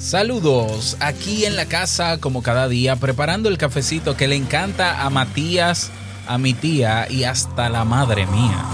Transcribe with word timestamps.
Saludos, 0.00 0.96
aquí 0.98 1.44
en 1.44 1.56
la 1.56 1.66
casa 1.66 2.16
como 2.20 2.42
cada 2.42 2.68
día 2.68 2.96
preparando 2.96 3.50
el 3.50 3.58
cafecito 3.58 4.16
que 4.16 4.28
le 4.28 4.34
encanta 4.34 5.04
a 5.04 5.10
Matías, 5.10 5.90
a 6.26 6.38
mi 6.38 6.54
tía 6.54 7.06
y 7.10 7.24
hasta 7.24 7.68
la 7.68 7.84
madre 7.84 8.26
mía. 8.26 8.64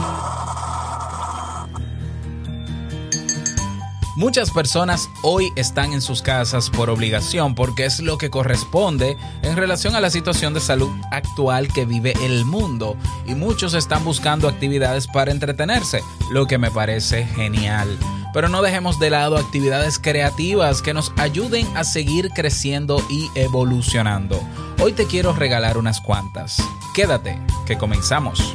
Muchas 4.15 4.53
personas 4.53 5.08
hoy 5.25 5.51
están 5.57 5.93
en 5.93 6.01
sus 6.01 6.22
casas 6.22 6.71
por 6.71 6.90
obligación 6.90 7.56
porque 7.56 7.87
es 7.87 7.99
lo 7.99 8.19
que 8.19 8.31
corresponde 8.31 9.17
en 9.43 9.56
relación 9.56 9.97
a 9.97 10.01
la 10.01 10.11
situación 10.11 10.54
de 10.54 10.61
salud 10.61 10.90
actual 11.11 11.67
que 11.72 11.87
vive 11.87 12.15
el 12.22 12.45
mundo 12.45 12.97
y 13.27 13.35
muchos 13.35 13.74
están 13.74 14.04
buscando 14.04 14.49
actividades 14.49 15.08
para 15.08 15.33
entretenerse, 15.33 16.02
lo 16.30 16.47
que 16.47 16.56
me 16.56 16.70
parece 16.70 17.27
genial. 17.27 17.98
Pero 18.37 18.51
no 18.51 18.61
dejemos 18.61 18.98
de 18.98 19.09
lado 19.09 19.39
actividades 19.39 19.99
creativas 19.99 20.83
que 20.83 20.93
nos 20.93 21.11
ayuden 21.17 21.67
a 21.75 21.85
seguir 21.85 22.29
creciendo 22.35 23.03
y 23.09 23.31
evolucionando. 23.35 24.39
Hoy 24.79 24.93
te 24.93 25.07
quiero 25.07 25.33
regalar 25.33 25.79
unas 25.79 26.03
cuantas. 26.03 26.59
Quédate, 26.95 27.41
que 27.65 27.79
comenzamos. 27.79 28.55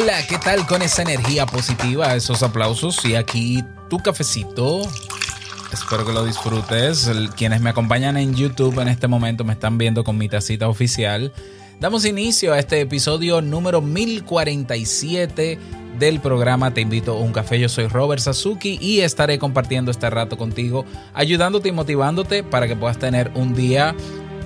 Hola, 0.00 0.24
¿qué 0.28 0.38
tal 0.38 0.64
con 0.64 0.80
esa 0.82 1.02
energía 1.02 1.44
positiva, 1.44 2.14
esos 2.14 2.44
aplausos 2.44 3.04
y 3.04 3.16
aquí 3.16 3.64
tu 3.90 3.98
cafecito? 3.98 4.82
Espero 5.72 6.06
que 6.06 6.12
lo 6.12 6.24
disfrutes. 6.24 7.10
Quienes 7.36 7.60
me 7.60 7.70
acompañan 7.70 8.16
en 8.16 8.32
YouTube 8.32 8.78
en 8.78 8.86
este 8.86 9.08
momento 9.08 9.42
me 9.42 9.54
están 9.54 9.76
viendo 9.76 10.04
con 10.04 10.16
mi 10.16 10.28
tacita 10.28 10.68
oficial. 10.68 11.32
Damos 11.80 12.04
inicio 12.04 12.52
a 12.52 12.60
este 12.60 12.80
episodio 12.80 13.40
número 13.40 13.82
1047 13.82 15.58
del 15.98 16.20
programa 16.20 16.72
Te 16.72 16.80
invito 16.80 17.14
a 17.14 17.18
un 17.18 17.32
café. 17.32 17.58
Yo 17.58 17.68
soy 17.68 17.88
Robert 17.88 18.22
Sasuki 18.22 18.78
y 18.80 19.00
estaré 19.00 19.40
compartiendo 19.40 19.90
este 19.90 20.08
rato 20.10 20.38
contigo, 20.38 20.84
ayudándote 21.12 21.70
y 21.70 21.72
motivándote 21.72 22.44
para 22.44 22.68
que 22.68 22.76
puedas 22.76 23.00
tener 23.00 23.32
un 23.34 23.52
día 23.52 23.96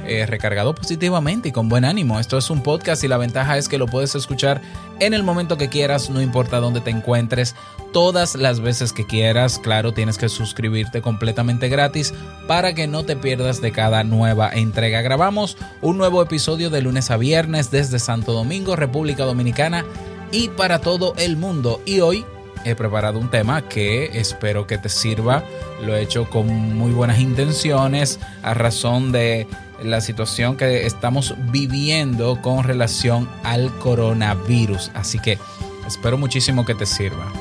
eh, 0.07 0.27
recargado 0.27 0.75
positivamente 0.75 1.49
y 1.49 1.53
con 1.53 1.69
buen 1.69 1.85
ánimo. 1.85 2.19
Esto 2.19 2.39
es 2.39 2.51
un 2.51 2.63
podcast 2.63 3.05
y 3.05 3.09
la 3.09 3.19
ventaja 3.19 3.57
es 3.57 3.69
que 3.69 3.79
lo 3.79 3.87
puedes 3.87 4.15
escuchar 4.15 4.61
en 5.01 5.15
el 5.15 5.23
momento 5.23 5.57
que 5.57 5.69
quieras, 5.69 6.11
no 6.11 6.21
importa 6.21 6.61
dónde 6.61 6.81
te 6.81 6.91
encuentres, 6.91 7.55
todas 7.93 8.35
las 8.35 8.61
veces 8.61 8.93
que 8.93 9.07
quieras. 9.07 9.59
Claro, 9.59 9.93
tienes 9.93 10.19
que 10.19 10.29
suscribirte 10.29 11.03
completamente 11.03 11.69
gratis 11.69 12.15
para 12.47 12.75
que 12.75 12.87
no 12.87 13.05
te 13.05 13.17
pierdas 13.17 13.61
de 13.61 13.73
cada 13.73 14.05
nueva 14.05 14.51
entrega. 14.53 15.03
Grabamos 15.03 15.57
un 15.81 15.99
nuevo 15.99 16.23
episodio 16.23 16.71
de 16.71 16.83
lunes 16.83 17.11
a 17.11 17.17
viernes 17.17 17.71
desde 17.71 17.99
Santo 17.99 18.33
Domingo, 18.33 18.77
República 18.77 19.25
Dominicana 19.25 19.85
y 20.31 20.49
para 20.49 20.81
todo 20.81 21.15
el 21.17 21.37
mundo. 21.37 21.81
Y 21.85 22.01
hoy 22.01 22.25
he 22.65 22.75
preparado 22.75 23.19
un 23.19 23.31
tema 23.31 23.69
que 23.69 24.19
espero 24.19 24.67
que 24.67 24.79
te 24.79 24.89
sirva. 24.89 25.45
Lo 25.85 25.97
he 25.97 26.03
hecho 26.03 26.29
con 26.29 26.47
muy 26.77 26.93
buenas 26.93 27.19
intenciones 27.21 28.19
a 28.43 28.55
razón 28.55 29.13
de 29.13 29.47
la 29.85 30.01
situación 30.01 30.57
que 30.57 30.87
estamos 30.87 31.35
viviendo 31.51 32.41
con 32.43 32.65
relación 32.65 33.29
al 33.43 33.77
coronavirus. 33.79 34.91
Así 34.95 35.19
que 35.19 35.39
espero 35.87 36.19
muchísimo 36.19 36.65
que 36.65 36.75
te 36.75 36.87
sirva. 36.87 37.33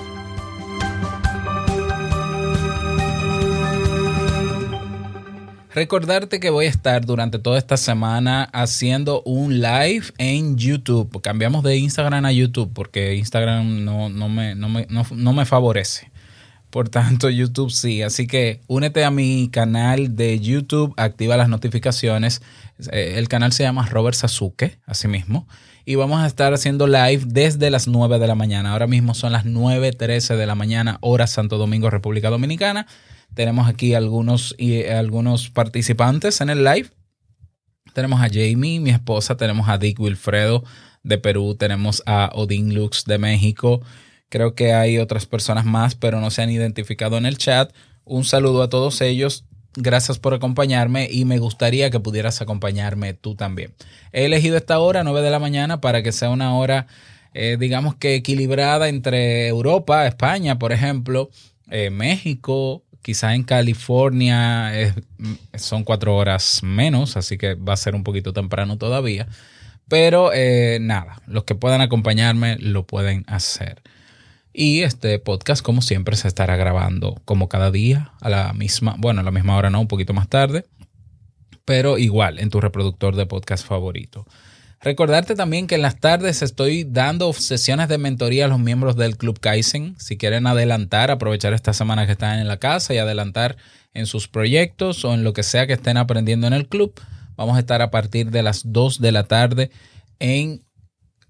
Recordarte 5.73 6.41
que 6.41 6.49
voy 6.49 6.65
a 6.65 6.69
estar 6.69 7.05
durante 7.05 7.39
toda 7.39 7.57
esta 7.57 7.77
semana 7.77 8.49
haciendo 8.51 9.21
un 9.23 9.61
live 9.61 10.03
en 10.17 10.57
YouTube. 10.57 11.21
Cambiamos 11.21 11.63
de 11.63 11.77
Instagram 11.77 12.25
a 12.25 12.31
YouTube 12.33 12.71
porque 12.73 13.15
Instagram 13.15 13.85
no, 13.85 14.09
no 14.09 14.27
me, 14.27 14.53
no, 14.53 14.67
me, 14.67 14.85
no, 14.89 15.33
me 15.33 15.45
favorece. 15.45 16.11
Por 16.71 16.87
tanto, 16.87 17.29
YouTube 17.29 17.69
sí. 17.69 18.01
Así 18.01 18.27
que 18.27 18.61
únete 18.67 19.03
a 19.03 19.11
mi 19.11 19.49
canal 19.51 20.15
de 20.15 20.39
YouTube, 20.39 20.93
activa 20.95 21.35
las 21.35 21.49
notificaciones. 21.49 22.41
Eh, 22.91 23.15
El 23.17 23.27
canal 23.27 23.51
se 23.51 23.63
llama 23.63 23.85
Robert 23.87 24.15
Sasuke, 24.15 24.79
así 24.85 25.09
mismo. 25.09 25.47
Y 25.83 25.95
vamos 25.95 26.21
a 26.21 26.27
estar 26.27 26.53
haciendo 26.53 26.87
live 26.87 27.23
desde 27.25 27.69
las 27.71 27.87
9 27.87 28.19
de 28.19 28.27
la 28.27 28.35
mañana. 28.35 28.71
Ahora 28.71 28.87
mismo 28.87 29.13
son 29.13 29.33
las 29.33 29.45
9.13 29.45 30.37
de 30.37 30.45
la 30.45 30.55
mañana, 30.55 30.97
hora 31.01 31.27
Santo 31.27 31.57
Domingo, 31.57 31.89
República 31.89 32.29
Dominicana. 32.29 32.87
Tenemos 33.33 33.67
aquí 33.67 33.93
algunos, 33.93 34.55
y, 34.57 34.83
algunos 34.85 35.49
participantes 35.49 36.39
en 36.39 36.49
el 36.49 36.63
live. 36.63 36.89
Tenemos 37.93 38.21
a 38.21 38.29
Jamie, 38.29 38.79
mi 38.79 38.91
esposa, 38.91 39.35
tenemos 39.35 39.67
a 39.67 39.77
Dick 39.77 39.99
Wilfredo 39.99 40.63
de 41.03 41.17
Perú, 41.17 41.55
tenemos 41.55 42.01
a 42.05 42.29
Odin 42.33 42.73
Lux 42.73 43.03
de 43.03 43.17
México. 43.17 43.81
Creo 44.31 44.55
que 44.55 44.71
hay 44.71 44.97
otras 44.97 45.25
personas 45.25 45.65
más, 45.65 45.95
pero 45.95 46.21
no 46.21 46.31
se 46.31 46.41
han 46.41 46.49
identificado 46.49 47.17
en 47.17 47.25
el 47.25 47.37
chat. 47.37 47.73
Un 48.05 48.23
saludo 48.23 48.63
a 48.63 48.69
todos 48.69 49.01
ellos. 49.01 49.43
Gracias 49.75 50.19
por 50.19 50.33
acompañarme 50.33 51.09
y 51.11 51.25
me 51.25 51.37
gustaría 51.37 51.89
que 51.89 51.99
pudieras 51.99 52.41
acompañarme 52.41 53.13
tú 53.13 53.35
también. 53.35 53.73
He 54.13 54.23
elegido 54.23 54.55
esta 54.55 54.79
hora, 54.79 55.03
9 55.03 55.21
de 55.21 55.31
la 55.31 55.39
mañana, 55.39 55.81
para 55.81 56.01
que 56.01 56.13
sea 56.13 56.29
una 56.29 56.55
hora, 56.55 56.87
eh, 57.33 57.57
digamos 57.59 57.95
que 57.95 58.15
equilibrada 58.15 58.87
entre 58.87 59.49
Europa, 59.49 60.07
España, 60.07 60.57
por 60.57 60.71
ejemplo, 60.71 61.29
eh, 61.69 61.89
México, 61.89 62.83
quizá 63.01 63.35
en 63.35 63.43
California 63.43 64.79
es- 64.79 64.93
son 65.55 65.83
cuatro 65.83 66.15
horas 66.15 66.61
menos, 66.63 67.17
así 67.17 67.37
que 67.37 67.55
va 67.55 67.73
a 67.73 67.77
ser 67.77 67.95
un 67.95 68.05
poquito 68.05 68.31
temprano 68.31 68.77
todavía. 68.77 69.27
Pero 69.89 70.31
eh, 70.33 70.77
nada, 70.79 71.21
los 71.27 71.43
que 71.43 71.53
puedan 71.53 71.81
acompañarme 71.81 72.55
lo 72.59 72.85
pueden 72.87 73.25
hacer. 73.27 73.81
Y 74.53 74.81
este 74.81 75.17
podcast, 75.19 75.63
como 75.63 75.81
siempre, 75.81 76.15
se 76.15 76.27
estará 76.27 76.55
grabando 76.57 77.21
como 77.25 77.47
cada 77.47 77.71
día 77.71 78.13
a 78.19 78.29
la 78.29 78.53
misma, 78.53 78.95
bueno, 78.97 79.21
a 79.21 79.23
la 79.23 79.31
misma 79.31 79.55
hora 79.55 79.69
no, 79.69 79.79
un 79.79 79.87
poquito 79.87 80.13
más 80.13 80.27
tarde, 80.27 80.65
pero 81.63 81.97
igual 81.97 82.39
en 82.39 82.49
tu 82.49 82.59
reproductor 82.59 83.15
de 83.15 83.25
podcast 83.25 83.65
favorito. 83.65 84.25
Recordarte 84.83 85.35
también 85.35 85.67
que 85.67 85.75
en 85.75 85.83
las 85.83 85.99
tardes 85.99 86.41
estoy 86.41 86.83
dando 86.83 87.31
sesiones 87.33 87.87
de 87.87 87.99
mentoría 87.99 88.45
a 88.45 88.47
los 88.47 88.59
miembros 88.59 88.95
del 88.95 89.15
Club 89.15 89.39
Kaizen. 89.39 89.95
Si 89.99 90.17
quieren 90.17 90.47
adelantar, 90.47 91.11
aprovechar 91.11 91.53
esta 91.53 91.71
semana 91.71 92.07
que 92.07 92.13
están 92.13 92.39
en 92.39 92.47
la 92.47 92.57
casa 92.57 92.93
y 92.93 92.97
adelantar 92.97 93.57
en 93.93 94.07
sus 94.07 94.27
proyectos 94.27 95.05
o 95.05 95.13
en 95.13 95.23
lo 95.23 95.33
que 95.33 95.43
sea 95.43 95.67
que 95.67 95.73
estén 95.73 95.97
aprendiendo 95.97 96.47
en 96.47 96.53
el 96.53 96.67
club, 96.67 96.99
vamos 97.35 97.57
a 97.57 97.59
estar 97.59 97.83
a 97.83 97.91
partir 97.91 98.31
de 98.31 98.41
las 98.41 98.63
2 98.65 98.99
de 98.99 99.11
la 99.11 99.25
tarde 99.25 99.69
en 100.17 100.63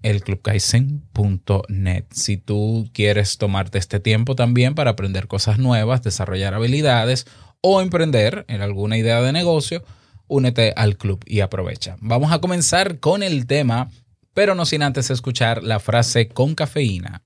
elclubkaizen.net. 0.02 2.04
Si 2.10 2.36
tú 2.36 2.90
quieres 2.92 3.38
tomarte 3.38 3.78
este 3.78 4.00
tiempo 4.00 4.34
también 4.34 4.74
para 4.74 4.90
aprender 4.90 5.28
cosas 5.28 5.58
nuevas, 5.58 6.02
desarrollar 6.02 6.54
habilidades 6.54 7.26
o 7.60 7.80
emprender 7.80 8.44
en 8.48 8.60
alguna 8.60 8.98
idea 8.98 9.22
de 9.22 9.32
negocio, 9.32 9.84
únete 10.26 10.72
al 10.76 10.96
club 10.96 11.22
y 11.26 11.40
aprovecha. 11.40 11.96
Vamos 12.00 12.32
a 12.32 12.40
comenzar 12.40 12.98
con 12.98 13.22
el 13.22 13.46
tema, 13.46 13.90
pero 14.34 14.54
no 14.54 14.64
sin 14.64 14.82
antes 14.82 15.10
escuchar 15.10 15.62
la 15.62 15.78
frase 15.78 16.28
con 16.28 16.54
cafeína. 16.54 17.22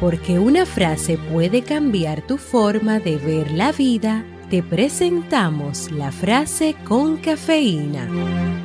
Porque 0.00 0.38
una 0.38 0.66
frase 0.66 1.16
puede 1.16 1.62
cambiar 1.62 2.26
tu 2.26 2.36
forma 2.36 3.00
de 3.00 3.16
ver 3.16 3.50
la 3.50 3.72
vida, 3.72 4.26
te 4.50 4.62
presentamos 4.62 5.90
la 5.90 6.12
frase 6.12 6.76
con 6.84 7.16
cafeína. 7.16 8.55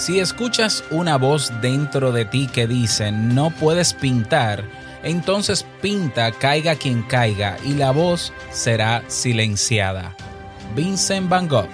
Si 0.00 0.18
escuchas 0.18 0.82
una 0.90 1.18
voz 1.18 1.52
dentro 1.60 2.10
de 2.10 2.24
ti 2.24 2.46
que 2.46 2.66
dice 2.66 3.12
no 3.12 3.50
puedes 3.50 3.92
pintar, 3.92 4.64
entonces 5.02 5.66
pinta 5.82 6.32
caiga 6.32 6.74
quien 6.74 7.02
caiga 7.02 7.58
y 7.66 7.74
la 7.74 7.90
voz 7.90 8.32
será 8.50 9.04
silenciada. 9.08 10.16
Vincent 10.74 11.28
Van 11.28 11.46
Gogh. 11.46 11.68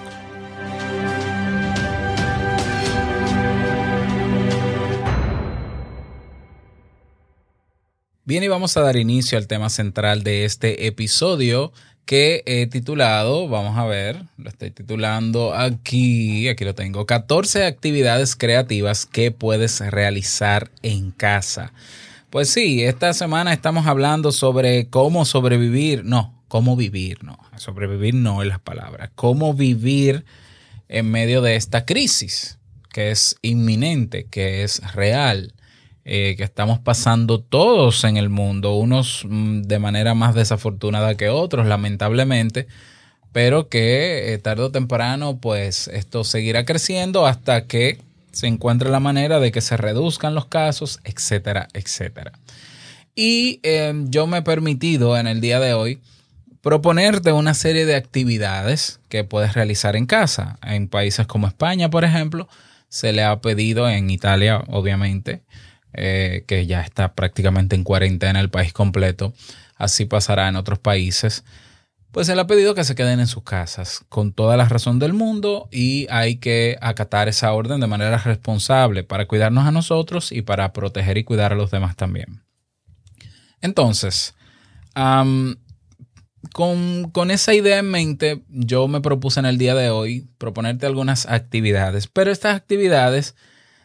Bien, 8.25 8.43
y 8.43 8.49
vamos 8.49 8.75
a 8.75 8.81
dar 8.81 8.97
inicio 8.97 9.37
al 9.37 9.47
tema 9.47 9.69
central 9.69 10.23
de 10.23 10.43
este 10.43 10.85
episodio 10.87 11.71
que 12.07 12.41
he 12.45 12.67
titulado, 12.67 13.49
vamos 13.49 13.77
a 13.77 13.85
ver, 13.85 14.23
lo 14.37 14.49
estoy 14.49 14.71
titulando 14.71 15.53
aquí, 15.53 16.47
aquí 16.47 16.63
lo 16.63 16.73
tengo, 16.73 17.05
14 17.05 17.65
actividades 17.65 18.37
creativas 18.37 19.05
que 19.05 19.31
puedes 19.31 19.81
realizar 19.81 20.71
en 20.83 21.11
casa. 21.11 21.73
Pues 22.29 22.49
sí, 22.49 22.81
esta 22.81 23.13
semana 23.13 23.51
estamos 23.51 23.87
hablando 23.87 24.31
sobre 24.31 24.87
cómo 24.87 25.25
sobrevivir, 25.25 26.05
no, 26.05 26.33
cómo 26.47 26.77
vivir, 26.77 27.25
no, 27.25 27.37
sobrevivir 27.57 28.13
no 28.15 28.41
es 28.41 28.47
la 28.47 28.59
palabra, 28.59 29.11
cómo 29.13 29.53
vivir 29.53 30.23
en 30.87 31.11
medio 31.11 31.41
de 31.41 31.57
esta 31.57 31.85
crisis 31.85 32.57
que 32.93 33.11
es 33.11 33.35
inminente, 33.41 34.27
que 34.27 34.63
es 34.63 34.93
real 34.93 35.53
eh, 36.09 36.35
que 36.37 36.45
estamos 36.45 36.79
pasando 36.79 37.41
todos 37.41 38.05
en 38.05 38.15
el 38.15 38.29
mundo, 38.29 38.75
unos 38.75 39.25
mm, 39.27 39.63
de 39.63 39.77
manera 39.77 40.13
más 40.13 40.35
desafortunada 40.35 41.15
que 41.15 41.27
otros, 41.27 41.67
lamentablemente, 41.67 42.65
pero 43.33 43.67
que 43.67 44.33
eh, 44.33 44.37
tarde 44.37 44.63
o 44.63 44.71
temprano, 44.71 45.37
pues 45.41 45.89
esto 45.89 46.23
seguirá 46.23 46.63
creciendo 46.63 47.27
hasta 47.27 47.67
que 47.67 47.99
se 48.31 48.47
encuentre 48.47 48.89
la 48.89 49.01
manera 49.01 49.41
de 49.41 49.51
que 49.51 49.59
se 49.59 49.75
reduzcan 49.75 50.33
los 50.33 50.45
casos, 50.45 51.01
etcétera, 51.03 51.67
etcétera. 51.73 52.31
Y 53.13 53.59
eh, 53.63 53.93
yo 54.05 54.27
me 54.27 54.37
he 54.37 54.41
permitido 54.43 55.17
en 55.17 55.27
el 55.27 55.41
día 55.41 55.59
de 55.59 55.73
hoy 55.73 55.99
proponerte 56.61 57.33
una 57.33 57.53
serie 57.53 57.85
de 57.85 57.95
actividades 57.95 59.01
que 59.09 59.25
puedes 59.25 59.55
realizar 59.55 59.97
en 59.97 60.05
casa. 60.05 60.57
En 60.63 60.87
países 60.87 61.27
como 61.27 61.47
España, 61.47 61.89
por 61.89 62.05
ejemplo, 62.05 62.47
se 62.87 63.11
le 63.11 63.23
ha 63.23 63.41
pedido, 63.41 63.89
en 63.89 64.09
Italia, 64.09 64.63
obviamente, 64.69 65.41
eh, 65.93 66.43
que 66.47 66.65
ya 66.65 66.81
está 66.81 67.13
prácticamente 67.13 67.75
en 67.75 67.83
cuarentena 67.83 68.39
el 68.39 68.49
país 68.49 68.73
completo. 68.73 69.33
Así 69.75 70.05
pasará 70.05 70.47
en 70.47 70.55
otros 70.55 70.79
países. 70.79 71.43
Pues 72.11 72.27
se 72.27 72.35
le 72.35 72.41
ha 72.41 72.47
pedido 72.47 72.73
que 72.73 72.83
se 72.83 72.95
queden 72.95 73.19
en 73.19 73.27
sus 73.27 73.43
casas 73.43 74.03
con 74.09 74.33
toda 74.33 74.57
la 74.57 74.65
razón 74.65 74.97
del 74.97 75.13
mundo 75.13 75.67
y 75.71 76.07
hay 76.09 76.37
que 76.37 76.77
acatar 76.81 77.27
esa 77.27 77.53
orden 77.53 77.79
de 77.79 77.87
manera 77.87 78.17
responsable 78.17 79.03
para 79.03 79.27
cuidarnos 79.27 79.65
a 79.65 79.71
nosotros 79.71 80.31
y 80.31 80.41
para 80.41 80.73
proteger 80.73 81.17
y 81.17 81.23
cuidar 81.23 81.53
a 81.53 81.55
los 81.55 81.69
demás 81.69 81.95
también. 81.95 82.43
Entonces, 83.61 84.35
con, 86.53 87.11
con, 87.11 87.31
esa 87.31 87.53
idea 87.53 87.79
en 87.79 87.91
mente, 87.91 88.43
yo 88.49 88.87
me 88.87 89.01
propuse 89.01 89.39
en 89.39 89.45
el 89.45 89.57
día 89.57 89.75
de 89.75 89.89
hoy 89.89 90.27
proponerte 90.37 90.85
algunas 90.85 91.25
actividades, 91.27 92.07
pero 92.07 92.31
estas 92.31 92.55
actividades 92.55 93.35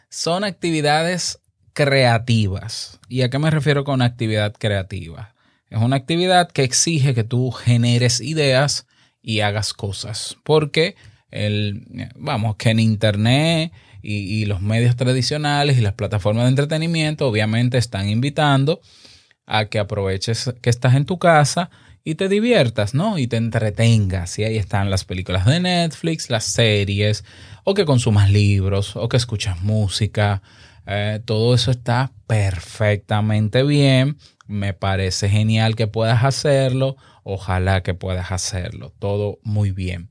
son 0.09 0.43
actividades 0.43 1.39
creativas. 1.73 2.99
¿Y 3.09 3.21
a 3.21 3.29
qué 3.29 3.39
me 3.39 3.51
refiero 3.51 3.83
con 3.83 4.01
actividad 4.01 4.53
creativa? 4.53 5.33
Es 5.69 5.79
una 5.79 5.95
actividad 5.95 6.51
que 6.51 6.63
exige 6.63 7.13
que 7.13 7.23
tú 7.23 7.51
generes 7.51 8.21
ideas 8.21 8.87
y 9.21 9.39
hagas 9.39 9.73
cosas. 9.73 10.37
Porque 10.43 10.95
el, 11.31 12.11
vamos, 12.15 12.55
que 12.57 12.69
en 12.69 12.79
Internet 12.79 13.71
y, 14.01 14.13
y, 14.13 14.45
los 14.45 14.61
medios 14.61 14.95
tradicionales 14.95 15.77
y 15.77 15.81
las 15.81 15.93
plataformas 15.93 16.43
de 16.43 16.49
entretenimiento 16.49 17.27
obviamente 17.27 17.77
están 17.77 18.07
invitando 18.07 18.81
a 19.45 19.65
que 19.65 19.79
aproveches 19.79 20.53
que 20.61 20.69
estás 20.69 20.95
en 20.95 21.05
tu 21.05 21.17
casa 21.17 21.69
y 22.03 22.15
te 22.15 22.27
diviertas, 22.27 22.93
¿no? 22.93 23.17
Y 23.17 23.27
te 23.27 23.37
entretengas. 23.37 24.37
Y 24.37 24.43
ahí 24.43 24.57
están 24.57 24.89
las 24.89 25.05
películas 25.05 25.45
de 25.45 25.59
Netflix, 25.59 26.29
las 26.29 26.43
series, 26.43 27.23
o 27.63 27.73
que 27.73 27.85
consumas 27.85 28.29
libros, 28.29 28.95
o 28.95 29.07
que 29.07 29.17
escuchas 29.17 29.61
música, 29.61 30.41
eh, 30.85 31.21
todo 31.23 31.53
eso 31.53 31.71
está 31.71 32.11
perfectamente 32.27 33.63
bien. 33.63 34.17
Me 34.47 34.73
parece 34.73 35.29
genial 35.29 35.75
que 35.75 35.87
puedas 35.87 36.23
hacerlo. 36.23 36.97
Ojalá 37.23 37.83
que 37.83 37.93
puedas 37.93 38.31
hacerlo. 38.31 38.93
Todo 38.99 39.39
muy 39.43 39.71
bien. 39.71 40.09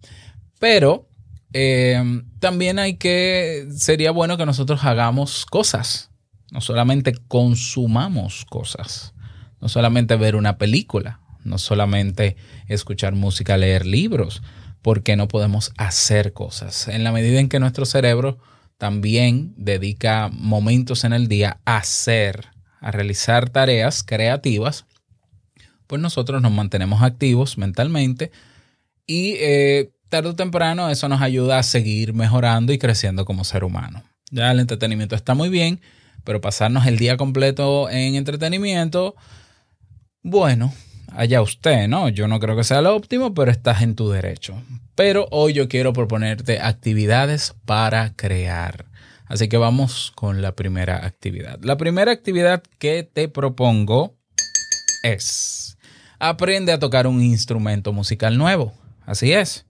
Pero 0.59 1.09
eh, 1.53 2.03
también 2.39 2.79
hay 2.79 2.97
que, 2.97 3.67
sería 3.77 4.11
bueno 4.11 4.37
que 4.37 4.47
nosotros 4.47 4.85
hagamos 4.85 5.45
cosas. 5.47 6.11
No 6.51 6.61
solamente 6.61 7.15
consumamos 7.29 8.45
cosas. 8.47 9.15
No 9.61 9.69
solamente 9.69 10.17
ver 10.17 10.37
una 10.37 10.59
película. 10.59 11.21
No 11.45 11.59
solamente 11.59 12.37
escuchar 12.69 13.15
música, 13.15 13.57
leer 13.57 13.85
libros. 13.85 14.43
Porque 14.81 15.17
no 15.17 15.29
podemos 15.29 15.73
hacer 15.77 16.33
cosas. 16.33 16.89
En 16.89 17.05
la 17.05 17.13
medida 17.13 17.39
en 17.39 17.49
que 17.49 17.61
nuestro 17.61 17.85
cerebro 17.85 18.39
también 18.82 19.55
dedica 19.56 20.29
momentos 20.32 21.05
en 21.05 21.12
el 21.12 21.29
día 21.29 21.61
a 21.64 21.76
hacer, 21.76 22.46
a 22.81 22.90
realizar 22.90 23.49
tareas 23.49 24.02
creativas, 24.02 24.87
pues 25.87 26.02
nosotros 26.02 26.43
nos 26.43 26.50
mantenemos 26.50 27.00
activos 27.00 27.58
mentalmente 27.58 28.32
y 29.06 29.34
eh, 29.38 29.93
tarde 30.08 30.31
o 30.31 30.34
temprano 30.34 30.90
eso 30.90 31.08
nos 31.08 31.23
ayuda 31.23 31.61
a 31.61 31.62
seguir 31.62 32.12
mejorando 32.12 32.73
y 32.73 32.79
creciendo 32.79 33.25
como 33.25 33.44
ser 33.44 33.62
humano. 33.62 34.02
Ya 34.32 34.50
el 34.50 34.58
entretenimiento 34.58 35.14
está 35.14 35.34
muy 35.34 35.49
bien, 35.49 35.81
pero 36.25 36.40
pasarnos 36.40 36.84
el 36.87 36.99
día 36.99 37.17
completo 37.17 37.88
en 37.88 38.17
entretenimiento, 38.17 39.14
bueno, 40.25 40.75
allá 41.12 41.40
usted, 41.40 41.87
¿no? 41.87 42.08
Yo 42.08 42.26
no 42.26 42.40
creo 42.40 42.56
que 42.56 42.64
sea 42.64 42.82
lo 42.82 42.96
óptimo, 42.96 43.32
pero 43.32 43.52
estás 43.52 43.82
en 43.82 43.94
tu 43.94 44.11
derecho. 44.11 44.61
Pero 44.94 45.27
hoy 45.31 45.55
yo 45.55 45.69
quiero 45.69 45.93
proponerte 45.93 46.61
actividades 46.61 47.55
para 47.65 48.15
crear. 48.15 48.87
Así 49.27 49.49
que 49.49 49.56
vamos 49.56 50.12
con 50.15 50.43
la 50.43 50.55
primera 50.55 51.06
actividad. 51.06 51.59
La 51.62 51.77
primera 51.77 52.12
actividad 52.12 52.62
que 52.79 53.03
te 53.03 53.29
propongo 53.29 54.15
es 55.03 55.79
aprende 56.19 56.73
a 56.73 56.79
tocar 56.79 57.06
un 57.06 57.23
instrumento 57.23 57.93
musical 57.93 58.37
nuevo. 58.37 58.75
Así 59.06 59.33
es. 59.33 59.67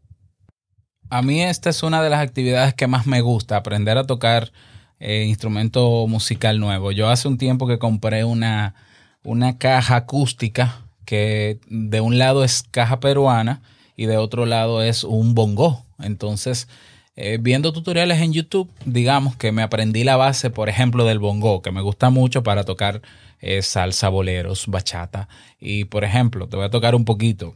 A 1.09 1.23
mí 1.23 1.43
esta 1.43 1.71
es 1.71 1.83
una 1.83 2.03
de 2.03 2.11
las 2.11 2.21
actividades 2.21 2.75
que 2.75 2.87
más 2.87 3.07
me 3.07 3.21
gusta, 3.21 3.57
aprender 3.57 3.99
a 3.99 4.05
tocar 4.05 4.53
eh, 4.99 5.25
instrumento 5.25 6.07
musical 6.07 6.59
nuevo. 6.59 6.91
Yo 6.91 7.09
hace 7.09 7.29
un 7.29 7.39
tiempo 7.39 7.67
que 7.67 7.79
compré 7.79 8.25
una, 8.25 8.75
una 9.23 9.59
caja 9.59 9.97
acústica 9.97 10.87
que 11.05 11.61
de 11.69 12.01
un 12.01 12.19
lado 12.19 12.45
es 12.45 12.65
caja 12.71 12.99
peruana 13.01 13.63
y 13.97 14.07
de 14.07 14.17
otro 14.17 14.47
lado 14.47 14.83
es 14.83 15.05
un 15.05 15.35
bongo. 15.35 15.85
Entonces, 15.99 16.69
eh, 17.15 17.39
viendo 17.41 17.73
tutoriales 17.73 18.21
en 18.21 18.33
YouTube, 18.33 18.71
digamos 18.87 19.37
que 19.37 19.53
me 19.53 19.63
aprendí 19.63 20.03
la 20.03 20.17
base, 20.17 20.51
por 20.51 20.69
ejemplo, 20.69 21.05
del 21.05 21.19
bongo, 21.19 21.61
que 21.61 21.71
me 21.71 21.83
gusta 21.83 22.11
mucho 22.11 22.43
para 22.43 22.65
tocar 22.65 23.03
eh, 23.41 23.61
salsa, 23.61 24.09
boleros, 24.09 24.67
bachata. 24.67 25.29
Y, 25.61 25.85
por 25.85 26.05
ejemplo, 26.05 26.49
te 26.49 26.57
voy 26.57 26.67
a 26.67 26.71
tocar 26.71 26.95
un 26.95 27.05
poquito. 27.05 27.55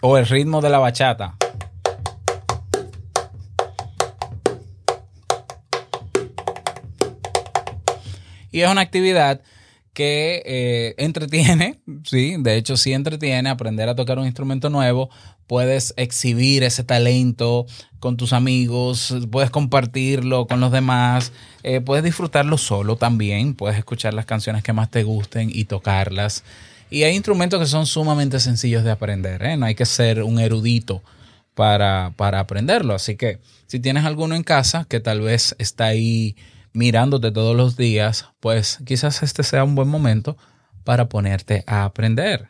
O 0.00 0.16
el 0.16 0.26
ritmo 0.26 0.60
de 0.60 0.70
la 0.70 0.78
bachata. 0.78 1.36
Y 8.50 8.60
es 8.60 8.70
una 8.70 8.82
actividad 8.82 9.40
que 9.94 10.42
eh, 10.44 10.94
entretiene, 10.98 11.80
sí, 12.04 12.34
de 12.38 12.56
hecho 12.56 12.76
sí 12.76 12.92
entretiene 12.92 13.48
aprender 13.48 13.88
a 13.88 13.94
tocar 13.94 14.18
un 14.18 14.26
instrumento 14.26 14.68
nuevo, 14.68 15.08
puedes 15.46 15.94
exhibir 15.96 16.64
ese 16.64 16.84
talento 16.84 17.64
con 18.00 18.16
tus 18.16 18.32
amigos, 18.32 19.14
puedes 19.30 19.50
compartirlo 19.50 20.46
con 20.46 20.60
los 20.60 20.72
demás, 20.72 21.32
eh, 21.62 21.80
puedes 21.80 22.04
disfrutarlo 22.04 22.58
solo 22.58 22.96
también, 22.96 23.54
puedes 23.54 23.78
escuchar 23.78 24.12
las 24.14 24.26
canciones 24.26 24.62
que 24.62 24.72
más 24.72 24.90
te 24.90 25.04
gusten 25.04 25.48
y 25.52 25.64
tocarlas. 25.64 26.44
Y 26.90 27.04
hay 27.04 27.14
instrumentos 27.14 27.60
que 27.60 27.66
son 27.66 27.86
sumamente 27.86 28.40
sencillos 28.40 28.84
de 28.84 28.90
aprender, 28.90 29.42
¿eh? 29.42 29.56
no 29.56 29.66
hay 29.66 29.74
que 29.74 29.86
ser 29.86 30.22
un 30.22 30.38
erudito 30.38 31.02
para, 31.54 32.12
para 32.16 32.40
aprenderlo, 32.40 32.94
así 32.94 33.16
que 33.16 33.38
si 33.68 33.78
tienes 33.78 34.04
alguno 34.04 34.34
en 34.34 34.42
casa 34.42 34.86
que 34.88 35.00
tal 35.00 35.20
vez 35.20 35.54
está 35.58 35.86
ahí 35.86 36.36
mirándote 36.74 37.30
todos 37.30 37.56
los 37.56 37.76
días, 37.76 38.26
pues 38.40 38.80
quizás 38.84 39.22
este 39.22 39.42
sea 39.42 39.64
un 39.64 39.74
buen 39.74 39.88
momento 39.88 40.36
para 40.82 41.08
ponerte 41.08 41.64
a 41.66 41.84
aprender. 41.84 42.48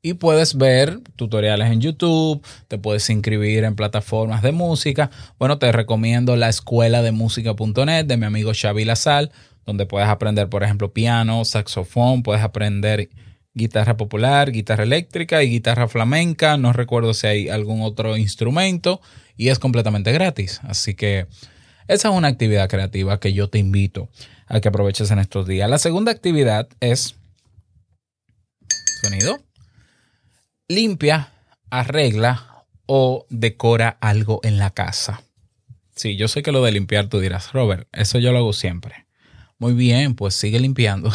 Y 0.00 0.14
puedes 0.14 0.56
ver 0.56 1.00
tutoriales 1.16 1.70
en 1.70 1.80
YouTube, 1.80 2.40
te 2.68 2.78
puedes 2.78 3.10
inscribir 3.10 3.64
en 3.64 3.74
plataformas 3.74 4.42
de 4.42 4.52
música. 4.52 5.10
Bueno, 5.38 5.58
te 5.58 5.70
recomiendo 5.72 6.36
la 6.36 6.48
escuela 6.48 7.02
de 7.02 7.10
música.net 7.10 8.06
de 8.06 8.16
mi 8.16 8.24
amigo 8.24 8.52
Xavi 8.54 8.84
Lazal, 8.84 9.32
donde 9.66 9.86
puedes 9.86 10.08
aprender, 10.08 10.48
por 10.48 10.62
ejemplo, 10.62 10.92
piano, 10.92 11.44
saxofón, 11.44 12.22
puedes 12.22 12.42
aprender 12.42 13.10
guitarra 13.54 13.96
popular, 13.96 14.52
guitarra 14.52 14.84
eléctrica 14.84 15.42
y 15.42 15.50
guitarra 15.50 15.88
flamenca. 15.88 16.56
No 16.56 16.72
recuerdo 16.72 17.12
si 17.12 17.26
hay 17.26 17.48
algún 17.48 17.82
otro 17.82 18.16
instrumento 18.16 19.00
y 19.36 19.48
es 19.48 19.58
completamente 19.58 20.12
gratis. 20.12 20.60
Así 20.62 20.94
que 20.94 21.26
esa 21.88 22.08
es 22.08 22.14
una 22.14 22.28
actividad 22.28 22.68
creativa 22.68 23.18
que 23.18 23.32
yo 23.32 23.48
te 23.48 23.58
invito 23.58 24.08
a 24.46 24.60
que 24.60 24.68
aproveches 24.68 25.10
en 25.10 25.18
estos 25.18 25.46
días. 25.46 25.68
La 25.68 25.78
segunda 25.78 26.12
actividad 26.12 26.68
es 26.80 27.16
sonido. 29.02 29.42
Limpia, 30.68 31.32
arregla 31.70 32.66
o 32.86 33.26
decora 33.30 33.96
algo 34.00 34.40
en 34.42 34.58
la 34.58 34.70
casa. 34.70 35.22
Sí, 35.96 36.16
yo 36.16 36.28
sé 36.28 36.42
que 36.42 36.52
lo 36.52 36.62
de 36.62 36.72
limpiar 36.72 37.08
tú 37.08 37.20
dirás, 37.20 37.52
Robert, 37.52 37.88
eso 37.92 38.18
yo 38.18 38.32
lo 38.32 38.38
hago 38.38 38.52
siempre. 38.52 39.06
Muy 39.58 39.72
bien, 39.72 40.14
pues 40.14 40.34
sigue 40.34 40.60
limpiando. 40.60 41.10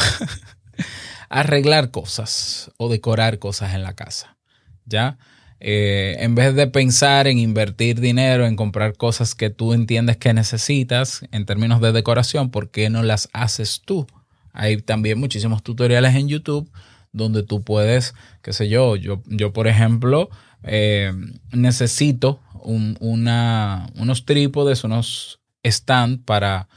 Arreglar 1.30 1.92
cosas 1.92 2.72
o 2.78 2.90
decorar 2.90 3.40
cosas 3.40 3.74
en 3.74 3.84
la 3.84 3.96
casa. 3.96 4.38
¿Ya? 4.86 5.18
Eh, 5.66 6.18
en 6.20 6.36
vez 6.36 6.54
de 6.56 6.68
pensar 6.68 7.26
en 7.26 7.38
invertir 7.40 8.02
dinero 8.02 8.46
en 8.46 8.58
comprar 8.58 8.98
cosas 8.98 9.34
que 9.34 9.50
tú 9.50 9.72
entiendes 9.74 10.18
que 10.18 10.34
necesitas 10.34 11.22
en 11.32 11.46
términos 11.46 11.80
de 11.80 11.94
decoración, 11.94 12.52
¿por 12.52 12.70
qué 12.70 12.90
no 12.90 13.02
las 13.02 13.30
haces 13.32 13.82
tú? 13.86 14.06
Hay 14.52 14.82
también 14.82 15.20
muchísimos 15.20 15.64
tutoriales 15.64 16.16
en 16.16 16.28
YouTube 16.28 16.70
donde 17.14 17.44
tú 17.44 17.64
puedes, 17.64 18.14
qué 18.42 18.52
sé 18.52 18.68
yo, 18.68 18.98
yo, 18.98 19.22
yo 19.28 19.54
por 19.54 19.68
ejemplo, 19.68 20.30
eh, 20.64 21.14
necesito 21.54 22.42
un- 22.62 22.98
una, 23.00 23.88
unos 23.96 24.26
trípodes, 24.26 24.84
unos 24.84 25.40
stand 25.64 26.26
para, 26.26 26.68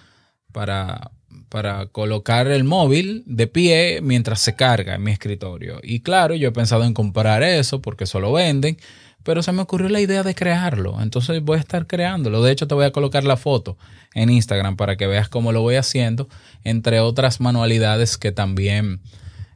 para, 0.52 1.10
para 1.48 1.86
colocar 1.86 2.48
el 2.48 2.64
móvil 2.64 3.22
de 3.26 3.46
pie 3.46 4.00
mientras 4.02 4.40
se 4.40 4.56
carga 4.56 4.94
en 4.94 5.02
mi 5.02 5.12
escritorio. 5.12 5.80
Y 5.82 6.00
claro, 6.00 6.34
yo 6.34 6.48
he 6.48 6.52
pensado 6.52 6.84
en 6.84 6.94
comprar 6.94 7.42
eso 7.42 7.80
porque 7.80 8.04
eso 8.04 8.20
lo 8.20 8.32
venden, 8.32 8.78
pero 9.22 9.42
se 9.42 9.52
me 9.52 9.62
ocurrió 9.62 9.88
la 9.88 10.00
idea 10.00 10.22
de 10.22 10.34
crearlo. 10.34 11.00
Entonces 11.00 11.42
voy 11.42 11.58
a 11.58 11.60
estar 11.60 11.86
creándolo. 11.86 12.42
De 12.42 12.52
hecho, 12.52 12.66
te 12.66 12.74
voy 12.74 12.84
a 12.84 12.92
colocar 12.92 13.24
la 13.24 13.36
foto 13.36 13.76
en 14.14 14.30
Instagram 14.30 14.76
para 14.76 14.96
que 14.96 15.06
veas 15.06 15.28
cómo 15.28 15.52
lo 15.52 15.62
voy 15.62 15.76
haciendo, 15.76 16.28
entre 16.64 17.00
otras 17.00 17.40
manualidades 17.40 18.18
que 18.18 18.32
también 18.32 19.00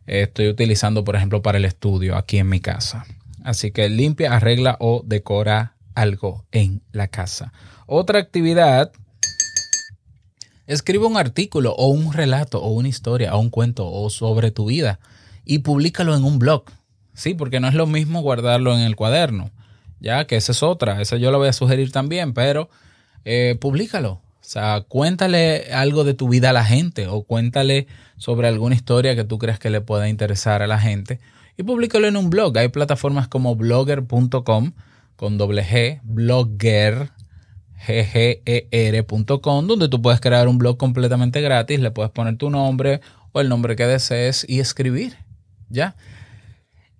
estoy 0.07 0.49
utilizando, 0.49 1.05
por 1.05 1.17
ejemplo, 1.17 1.43
para 1.43 1.59
el 1.59 1.65
estudio 1.65 2.17
aquí 2.17 2.39
en 2.39 2.49
mi 2.49 2.61
casa. 2.61 3.05
Así 3.45 3.71
que 3.71 3.89
limpia, 3.89 4.35
arregla 4.35 4.77
o 4.81 5.03
decora 5.05 5.75
algo 5.95 6.45
en 6.53 6.83
la 6.93 7.09
casa. 7.09 7.53
Otra 7.87 8.19
actividad 8.19 8.93
Escribe 10.71 11.05
un 11.05 11.17
artículo 11.17 11.73
o 11.73 11.89
un 11.89 12.13
relato 12.13 12.63
o 12.63 12.71
una 12.71 12.87
historia 12.87 13.35
o 13.35 13.41
un 13.41 13.51
cuento 13.51 13.91
o 13.91 14.09
sobre 14.09 14.53
tu 14.53 14.67
vida 14.67 15.01
y 15.45 15.59
públicalo 15.59 16.15
en 16.15 16.23
un 16.23 16.39
blog. 16.39 16.63
Sí, 17.13 17.35
porque 17.35 17.59
no 17.59 17.67
es 17.67 17.75
lo 17.75 17.89
mismo 17.89 18.23
guardarlo 18.23 18.73
en 18.77 18.83
el 18.83 18.95
cuaderno. 18.95 19.51
Ya 19.99 20.29
que 20.29 20.37
esa 20.37 20.53
es 20.53 20.63
otra, 20.63 21.03
esa 21.03 21.17
yo 21.17 21.33
la 21.33 21.39
voy 21.39 21.49
a 21.49 21.53
sugerir 21.53 21.91
también, 21.91 22.35
pero 22.35 22.71
eh, 23.25 23.57
públicalo. 23.61 24.13
O 24.13 24.23
sea, 24.43 24.83
cuéntale 24.87 25.73
algo 25.73 26.05
de 26.05 26.15
tu 26.15 26.29
vida 26.29 26.51
a 26.51 26.53
la 26.53 26.65
gente 26.65 27.09
o 27.09 27.25
cuéntale 27.25 27.89
sobre 28.17 28.47
alguna 28.47 28.77
historia 28.77 29.17
que 29.17 29.25
tú 29.25 29.39
creas 29.39 29.59
que 29.59 29.71
le 29.71 29.81
pueda 29.81 30.09
interesar 30.09 30.63
a 30.63 30.69
la 30.69 30.79
gente 30.79 31.19
y 31.57 31.65
públicalo 31.65 32.07
en 32.07 32.17
un 32.17 32.31
blog. 32.31 32.57
Hay 32.57 32.69
plataformas 32.69 33.27
como 33.27 33.57
blogger.com 33.57 34.73
con 35.17 35.37
doble 35.37 35.65
G, 35.65 36.01
blogger, 36.05 37.11
gger.com, 37.87 39.67
donde 39.67 39.89
tú 39.89 40.03
puedes 40.03 40.21
crear 40.21 40.49
un 40.49 40.59
blog 40.59 40.77
completamente 40.77 41.41
gratis, 41.41 41.81
le 41.81 41.91
puedes 41.91 42.13
poner 42.13 42.37
tu 42.37 42.51
nombre 42.51 43.01
o 43.33 43.41
el 43.41 43.49
nombre 43.49 43.77
que 43.77 43.87
desees 43.87 44.45
y 44.49 44.61
escribir, 44.61 45.17
¿ya? 45.69 45.97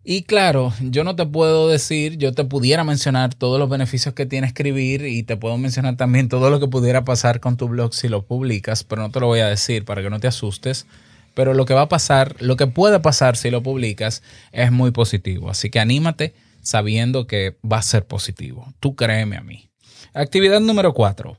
Y 0.03 0.23
claro, 0.23 0.73
yo 0.81 1.05
no 1.05 1.15
te 1.15 1.27
puedo 1.27 1.69
decir, 1.69 2.17
yo 2.17 2.33
te 2.33 2.45
pudiera 2.45 2.85
mencionar 2.85 3.35
todos 3.35 3.59
los 3.59 3.69
beneficios 3.69 4.15
que 4.15 4.25
tiene 4.25 4.47
escribir 4.47 5.05
y 5.05 5.23
te 5.23 5.37
puedo 5.37 5.59
mencionar 5.59 5.97
también 5.97 6.29
todo 6.31 6.49
lo 6.49 6.59
que 6.59 6.69
pudiera 6.69 7.05
pasar 7.05 7.41
con 7.41 7.59
tu 7.59 7.69
blog 7.69 7.93
si 7.95 8.09
lo 8.09 8.23
publicas, 8.23 8.83
pero 8.83 9.03
no 9.03 9.11
te 9.11 9.21
lo 9.21 9.27
voy 9.27 9.41
a 9.41 9.49
decir 9.49 9.85
para 9.85 10.03
que 10.03 10.09
no 10.09 10.19
te 10.19 10.29
asustes. 10.29 10.87
Pero 11.35 11.55
lo 11.55 11.67
que 11.67 11.75
va 11.75 11.83
a 11.83 11.89
pasar, 11.89 12.35
lo 12.41 12.57
que 12.57 12.67
puede 12.67 12.99
pasar 12.99 13.37
si 13.37 13.51
lo 13.51 13.63
publicas 13.63 14.23
es 14.53 14.73
muy 14.73 14.91
positivo. 14.91 15.51
Así 15.51 15.71
que 15.71 15.79
anímate 15.79 16.35
sabiendo 16.63 17.27
que 17.27 17.57
va 17.71 17.79
a 17.79 17.83
ser 17.83 18.07
positivo. 18.07 18.73
Tú 18.81 18.97
créeme 18.97 19.37
a 19.37 19.43
mí. 19.43 19.70
Actividad 20.13 20.59
número 20.59 20.93
cuatro. 20.93 21.39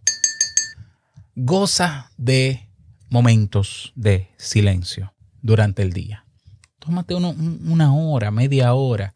Goza 1.36 2.10
de 2.18 2.70
momentos 3.10 3.92
de 3.96 4.30
silencio 4.38 5.13
durante 5.42 5.82
el 5.82 5.92
día. 5.92 6.25
Tómate 6.80 7.13
una 7.13 7.94
hora, 7.94 8.32
media 8.32 8.74
hora 8.74 9.13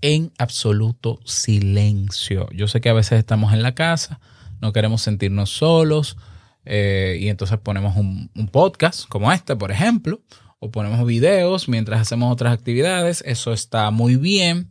en 0.00 0.32
absoluto 0.38 1.20
silencio. 1.26 2.48
Yo 2.52 2.66
sé 2.66 2.80
que 2.80 2.88
a 2.88 2.94
veces 2.94 3.18
estamos 3.18 3.52
en 3.52 3.62
la 3.62 3.74
casa, 3.74 4.20
no 4.62 4.72
queremos 4.72 5.02
sentirnos 5.02 5.50
solos 5.50 6.16
eh, 6.64 7.18
y 7.20 7.28
entonces 7.28 7.58
ponemos 7.58 7.96
un 7.96 8.48
podcast 8.50 9.06
como 9.08 9.30
este, 9.30 9.54
por 9.54 9.70
ejemplo, 9.70 10.22
o 10.60 10.70
ponemos 10.70 11.04
videos 11.06 11.68
mientras 11.68 12.00
hacemos 12.00 12.32
otras 12.32 12.54
actividades. 12.54 13.22
Eso 13.26 13.52
está 13.52 13.90
muy 13.90 14.16
bien, 14.16 14.70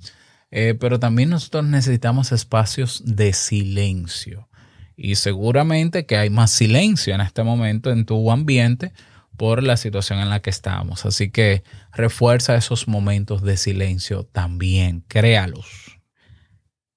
eh, 0.56 0.76
pero 0.80 1.00
también 1.00 1.32
nosotros 1.32 1.66
necesitamos 1.66 2.32
espacios 2.32 3.02
de 3.04 3.34
silencio. 3.34 4.48
Y 4.96 5.16
seguramente 5.16 6.06
que 6.06 6.16
hay 6.16 6.30
más 6.30 6.52
silencio 6.52 7.16
en 7.16 7.22
este 7.22 7.42
momento 7.42 7.90
en 7.90 8.06
tu 8.06 8.32
ambiente 8.32 8.94
por 9.36 9.64
la 9.64 9.78
situación 9.78 10.20
en 10.20 10.30
la 10.30 10.44
que 10.44 10.52
estamos. 10.52 11.08
Así 11.08 11.32
que 11.32 11.64
refuerza 11.92 12.56
esos 12.56 12.88
momentos 12.88 13.42
de 13.42 13.58
silencio 13.58 14.26
también, 14.32 15.04
créalos. 15.08 15.98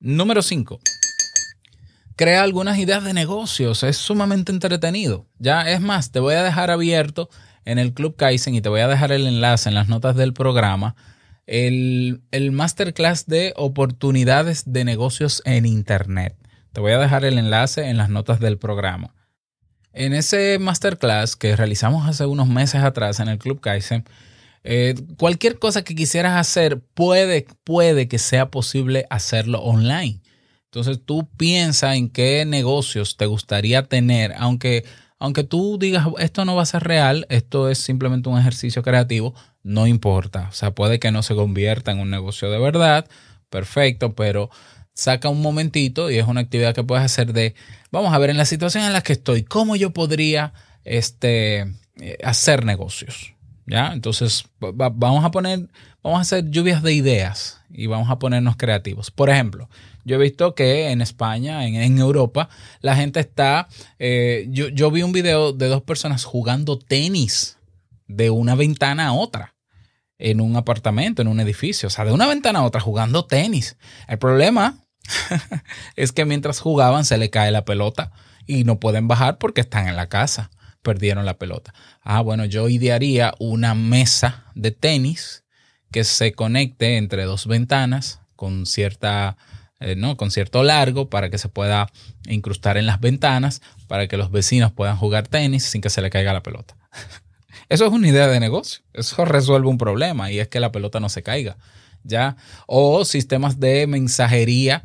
Número 0.00 0.42
5. 0.42 0.78
Crea 2.14 2.42
algunas 2.42 2.76
ideas 2.76 3.04
de 3.04 3.14
negocios, 3.14 3.82
es 3.84 3.96
sumamente 3.96 4.52
entretenido. 4.52 5.28
Ya 5.38 5.62
es 5.62 5.80
más, 5.80 6.12
te 6.12 6.20
voy 6.20 6.34
a 6.34 6.42
dejar 6.42 6.70
abierto 6.70 7.30
en 7.64 7.78
el 7.78 7.94
Club 7.94 8.16
Kaizen 8.16 8.54
y 8.54 8.60
te 8.60 8.68
voy 8.68 8.80
a 8.80 8.88
dejar 8.88 9.12
el 9.12 9.26
enlace 9.26 9.70
en 9.70 9.74
las 9.74 9.88
notas 9.88 10.14
del 10.14 10.34
programa, 10.34 10.94
el, 11.46 12.20
el 12.30 12.52
masterclass 12.52 13.26
de 13.26 13.52
oportunidades 13.56 14.64
de 14.66 14.84
negocios 14.84 15.42
en 15.44 15.66
Internet. 15.66 16.36
Te 16.72 16.80
voy 16.80 16.92
a 16.92 16.98
dejar 16.98 17.24
el 17.24 17.38
enlace 17.38 17.88
en 17.88 17.96
las 17.96 18.10
notas 18.10 18.40
del 18.40 18.58
programa. 18.58 19.14
En 19.92 20.12
ese 20.12 20.58
masterclass 20.58 21.36
que 21.36 21.56
realizamos 21.56 22.06
hace 22.06 22.26
unos 22.26 22.48
meses 22.48 22.82
atrás 22.82 23.18
en 23.20 23.28
el 23.28 23.38
Club 23.38 23.60
Kaizen, 23.60 24.04
eh, 24.62 24.94
cualquier 25.16 25.58
cosa 25.58 25.84
que 25.84 25.94
quisieras 25.94 26.36
hacer 26.36 26.80
puede, 26.80 27.46
puede 27.64 28.08
que 28.08 28.18
sea 28.18 28.50
posible 28.50 29.06
hacerlo 29.08 29.60
online. 29.60 30.20
Entonces 30.64 31.00
tú 31.02 31.28
piensa 31.38 31.94
en 31.94 32.10
qué 32.10 32.44
negocios 32.44 33.16
te 33.16 33.26
gustaría 33.26 33.84
tener, 33.84 34.34
aunque, 34.36 34.84
aunque 35.18 35.44
tú 35.44 35.78
digas 35.78 36.06
esto 36.18 36.44
no 36.44 36.56
va 36.56 36.62
a 36.62 36.66
ser 36.66 36.84
real, 36.84 37.26
esto 37.28 37.70
es 37.70 37.78
simplemente 37.78 38.28
un 38.28 38.38
ejercicio 38.38 38.82
creativo, 38.82 39.34
no 39.62 39.86
importa. 39.86 40.48
O 40.50 40.52
sea, 40.52 40.72
puede 40.72 40.98
que 40.98 41.10
no 41.10 41.22
se 41.22 41.34
convierta 41.34 41.92
en 41.92 42.00
un 42.00 42.10
negocio 42.10 42.50
de 42.50 42.58
verdad, 42.58 43.06
perfecto, 43.50 44.14
pero 44.14 44.50
saca 44.92 45.28
un 45.28 45.42
momentito 45.42 46.10
y 46.10 46.18
es 46.18 46.26
una 46.26 46.40
actividad 46.40 46.74
que 46.74 46.84
puedes 46.84 47.04
hacer 47.04 47.32
de, 47.32 47.54
vamos 47.90 48.12
a 48.14 48.18
ver, 48.18 48.30
en 48.30 48.38
la 48.38 48.46
situación 48.46 48.84
en 48.84 48.92
la 48.92 49.02
que 49.02 49.12
estoy, 49.12 49.42
¿cómo 49.44 49.76
yo 49.76 49.92
podría 49.92 50.52
este, 50.84 51.60
eh, 52.00 52.18
hacer 52.24 52.64
negocios? 52.64 53.35
¿Ya? 53.66 53.92
Entonces, 53.92 54.44
va- 54.62 54.90
vamos 54.90 55.24
a 55.24 55.30
poner, 55.30 55.68
vamos 56.02 56.18
a 56.18 56.22
hacer 56.22 56.50
lluvias 56.50 56.82
de 56.82 56.92
ideas 56.94 57.60
y 57.68 57.86
vamos 57.86 58.08
a 58.10 58.18
ponernos 58.18 58.56
creativos. 58.56 59.10
Por 59.10 59.28
ejemplo, 59.28 59.68
yo 60.04 60.16
he 60.16 60.18
visto 60.18 60.54
que 60.54 60.90
en 60.90 61.00
España, 61.00 61.66
en, 61.66 61.74
en 61.74 61.98
Europa, 61.98 62.48
la 62.80 62.94
gente 62.94 63.18
está, 63.18 63.66
eh, 63.98 64.46
yo, 64.50 64.68
yo 64.68 64.90
vi 64.92 65.02
un 65.02 65.10
video 65.12 65.52
de 65.52 65.66
dos 65.66 65.82
personas 65.82 66.24
jugando 66.24 66.78
tenis 66.78 67.58
de 68.06 68.30
una 68.30 68.54
ventana 68.54 69.08
a 69.08 69.12
otra 69.12 69.54
en 70.18 70.40
un 70.40 70.54
apartamento, 70.56 71.20
en 71.22 71.28
un 71.28 71.40
edificio, 71.40 71.88
o 71.88 71.90
sea, 71.90 72.04
de 72.04 72.12
una 72.12 72.26
ventana 72.28 72.60
a 72.60 72.64
otra 72.64 72.80
jugando 72.80 73.24
tenis. 73.26 73.76
El 74.06 74.18
problema 74.18 74.78
es 75.96 76.12
que 76.12 76.24
mientras 76.24 76.60
jugaban 76.60 77.04
se 77.04 77.18
le 77.18 77.30
cae 77.30 77.50
la 77.50 77.64
pelota 77.64 78.12
y 78.46 78.62
no 78.64 78.78
pueden 78.78 79.08
bajar 79.08 79.38
porque 79.38 79.60
están 79.60 79.88
en 79.88 79.96
la 79.96 80.08
casa, 80.08 80.50
perdieron 80.86 81.26
la 81.26 81.36
pelota. 81.36 81.74
Ah, 82.00 82.20
bueno, 82.20 82.44
yo 82.44 82.68
idearía 82.68 83.34
una 83.40 83.74
mesa 83.74 84.44
de 84.54 84.70
tenis 84.70 85.42
que 85.90 86.04
se 86.04 86.32
conecte 86.32 86.96
entre 86.96 87.24
dos 87.24 87.48
ventanas 87.48 88.20
con 88.36 88.66
cierta 88.66 89.36
eh, 89.80 89.96
¿no? 89.96 90.16
con 90.16 90.30
cierto 90.30 90.62
largo 90.62 91.10
para 91.10 91.28
que 91.28 91.38
se 91.38 91.48
pueda 91.48 91.88
incrustar 92.28 92.76
en 92.76 92.86
las 92.86 93.00
ventanas 93.00 93.62
para 93.88 94.06
que 94.06 94.16
los 94.16 94.30
vecinos 94.30 94.70
puedan 94.70 94.96
jugar 94.96 95.26
tenis 95.26 95.64
sin 95.64 95.80
que 95.80 95.90
se 95.90 96.00
le 96.02 96.08
caiga 96.08 96.32
la 96.32 96.44
pelota. 96.44 96.76
Eso 97.68 97.84
es 97.84 97.92
una 97.92 98.06
idea 98.06 98.28
de 98.28 98.38
negocio. 98.38 98.84
Eso 98.92 99.24
resuelve 99.24 99.66
un 99.66 99.78
problema 99.78 100.30
y 100.30 100.38
es 100.38 100.46
que 100.46 100.60
la 100.60 100.70
pelota 100.70 101.00
no 101.00 101.08
se 101.08 101.24
caiga. 101.24 101.56
¿ya? 102.04 102.36
O 102.68 103.04
sistemas 103.04 103.58
de 103.58 103.88
mensajería 103.88 104.84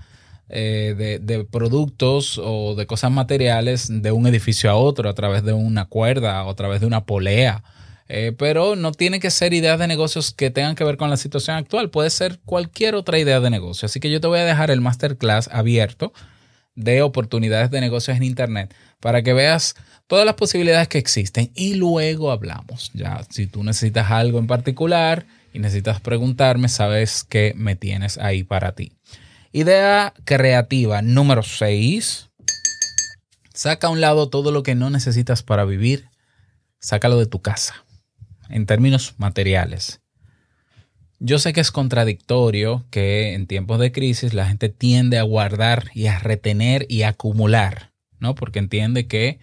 eh, 0.53 1.19
de, 1.21 1.45
productos 1.45 2.37
o 2.37 2.75
de 2.75 2.85
cosas 2.85 3.09
materiales 3.09 3.87
de 3.89 4.11
un 4.11 4.27
edificio 4.27 4.69
a 4.69 4.75
otro 4.75 5.09
a 5.09 5.13
través 5.13 5.43
de 5.43 5.53
una 5.53 5.85
cuerda 5.85 6.43
o 6.43 6.49
a 6.49 6.55
través 6.55 6.81
de 6.81 6.87
una 6.87 7.05
polea. 7.05 7.63
Eh, 8.09 8.33
pero 8.37 8.75
no 8.75 8.91
tiene 8.91 9.21
que 9.21 9.31
ser 9.31 9.53
ideas 9.53 9.79
de 9.79 9.87
negocios 9.87 10.33
que 10.33 10.49
tengan 10.49 10.75
que 10.75 10.83
ver 10.83 10.97
con 10.97 11.09
la 11.09 11.15
situación 11.15 11.55
actual. 11.55 11.89
Puede 11.89 12.09
ser 12.09 12.39
cualquier 12.43 12.95
otra 12.95 13.17
idea 13.17 13.39
de 13.39 13.49
negocio. 13.49 13.85
Así 13.85 14.01
que 14.01 14.11
yo 14.11 14.19
te 14.19 14.27
voy 14.27 14.39
a 14.39 14.45
dejar 14.45 14.71
el 14.71 14.81
masterclass 14.81 15.47
abierto 15.53 16.11
de 16.75 17.01
oportunidades 17.01 17.71
de 17.71 17.79
negocios 17.79 18.17
en 18.17 18.23
Internet 18.23 18.73
para 18.99 19.21
que 19.23 19.31
veas 19.31 19.75
todas 20.07 20.25
las 20.25 20.35
posibilidades 20.35 20.89
que 20.89 20.97
existen 20.97 21.51
y 21.55 21.75
luego 21.75 22.29
hablamos. 22.29 22.91
Ya, 22.93 23.21
si 23.29 23.47
tú 23.47 23.63
necesitas 23.63 24.11
algo 24.11 24.39
en 24.39 24.47
particular 24.47 25.25
y 25.53 25.59
necesitas 25.59 26.01
preguntarme, 26.01 26.67
sabes 26.67 27.23
que 27.23 27.53
me 27.55 27.77
tienes 27.77 28.17
ahí 28.17 28.43
para 28.43 28.73
ti. 28.73 28.91
Idea 29.53 30.13
creativa 30.23 31.01
número 31.01 31.43
6. 31.43 32.29
Saca 33.53 33.87
a 33.87 33.89
un 33.89 33.99
lado 33.99 34.29
todo 34.29 34.53
lo 34.53 34.63
que 34.63 34.75
no 34.75 34.89
necesitas 34.89 35.43
para 35.43 35.65
vivir. 35.65 36.05
Sácalo 36.79 37.19
de 37.19 37.25
tu 37.25 37.41
casa, 37.41 37.83
en 38.47 38.65
términos 38.65 39.15
materiales. 39.17 39.99
Yo 41.19 41.37
sé 41.37 41.51
que 41.51 41.59
es 41.59 41.71
contradictorio 41.71 42.85
que 42.91 43.33
en 43.33 43.45
tiempos 43.45 43.77
de 43.79 43.91
crisis 43.91 44.33
la 44.33 44.47
gente 44.47 44.69
tiende 44.69 45.19
a 45.19 45.23
guardar 45.23 45.91
y 45.93 46.07
a 46.07 46.17
retener 46.17 46.85
y 46.87 47.01
a 47.01 47.09
acumular, 47.09 47.91
¿no? 48.19 48.35
Porque 48.35 48.59
entiende 48.59 49.05
que, 49.07 49.41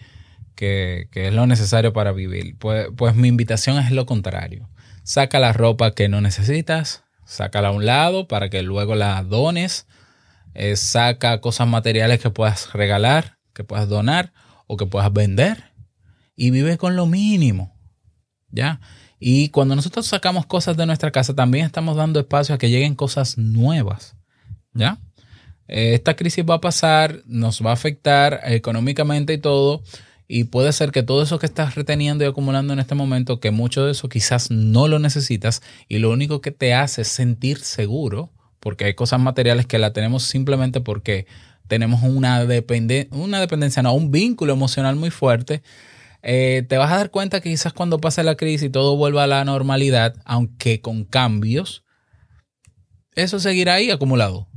que, 0.55 1.09
que 1.13 1.29
es 1.29 1.35
lo 1.35 1.47
necesario 1.47 1.93
para 1.93 2.13
vivir. 2.13 2.57
Pues, 2.59 2.89
pues 2.97 3.15
mi 3.15 3.29
invitación 3.29 3.79
es 3.79 3.91
lo 3.91 4.07
contrario. 4.07 4.71
Saca 5.03 5.39
la 5.39 5.53
ropa 5.53 5.95
que 5.95 6.09
no 6.09 6.23
necesitas, 6.23 7.05
sácala 7.27 7.69
a 7.69 7.73
un 7.73 7.85
lado 7.85 8.27
para 8.27 8.49
que 8.49 8.63
luego 8.63 8.95
la 8.95 9.23
dones. 9.23 9.87
Eh, 10.55 10.77
saca 10.77 11.41
cosas 11.41 11.69
materiales 11.69 12.21
que 12.21 12.31
puedas 12.31 12.73
regalar, 12.73 13.39
que 13.55 13.65
puedas 13.65 13.89
donar 13.89 14.33
o 14.67 14.77
que 14.77 14.87
puedas 14.87 15.13
vender 15.13 15.73
y 16.37 16.51
vive 16.51 16.79
con 16.79 16.97
lo 16.97 17.07
mínimo. 17.07 17.77
¿Ya? 18.51 18.81
Y 19.21 19.49
cuando 19.51 19.77
nosotros 19.77 20.07
sacamos 20.07 20.47
cosas 20.47 20.77
de 20.77 20.87
nuestra 20.87 21.11
casa, 21.11 21.35
también 21.35 21.67
estamos 21.67 21.97
dando 21.97 22.21
espacio 22.21 22.55
a 22.55 22.59
que 22.59 22.71
lleguen 22.71 22.95
cosas 22.95 23.37
nuevas. 23.37 24.17
¿Ya? 24.73 24.99
Eh, 25.67 25.95
Esta 25.95 26.17
crisis 26.17 26.45
va 26.49 26.55
a 26.55 26.61
pasar, 26.61 27.23
nos 27.27 27.65
va 27.65 27.71
a 27.71 27.75
afectar 27.75 28.41
económicamente 28.45 29.35
y 29.35 29.39
todo. 29.39 29.83
Y 30.29 30.45
puede 30.45 30.73
ser 30.73 30.93
que 30.93 31.03
todo 31.03 31.23
eso 31.23 31.39
que 31.39 31.47
estás 31.47 31.75
reteniendo 31.75 32.23
y 32.23 32.29
acumulando 32.29 32.75
en 32.75 32.79
este 32.79 32.95
momento, 32.95 33.41
que 33.41 33.51
mucho 33.51 33.87
de 33.87 33.93
eso 33.93 34.09
quizás 34.09 34.51
no 34.51 34.87
lo 34.87 34.99
necesitas 34.99 35.63
y 35.89 35.99
lo 35.99 36.11
único 36.11 36.43
que 36.43 36.51
te 36.51 36.75
hace 36.75 37.05
sentir 37.05 37.59
seguro, 37.59 38.31
porque 38.61 38.87
hay 38.87 38.95
cosas 38.95 39.21
materiales 39.21 39.67
que 39.67 39.79
la 39.79 39.93
tenemos 39.93 40.25
simplemente 40.25 40.81
porque 40.81 41.27
tenemos 41.67 42.03
una, 42.03 42.45
depende 42.45 43.09
una 43.11 43.41
dependencia, 43.41 43.83
no, 43.83 43.93
un 43.93 44.11
vínculo 44.11 44.53
emocional 44.53 44.97
muy 44.97 45.11
fuerte 45.11 45.63
eh, 46.23 46.65
te 46.69 46.79
vas 46.79 46.91
a 46.91 46.97
dar 46.97 47.11
cuenta 47.11 47.41
que 47.41 47.51
quizás 47.51 47.73
cuando 47.73 48.01
pase 48.01 48.23
la 48.23 48.37
crisis 48.37 48.65
y 48.65 48.71
todo 48.71 48.97
vuelva 48.97 49.25
a 49.25 49.29
la 49.29 49.45
normalidad, 49.45 50.17
aunque 50.25 50.81
con 50.81 51.05
cambios, 51.05 51.85
eso 53.15 53.39
seguirá 53.39 53.75
ahí 53.75 53.91
acumulado 53.91 54.49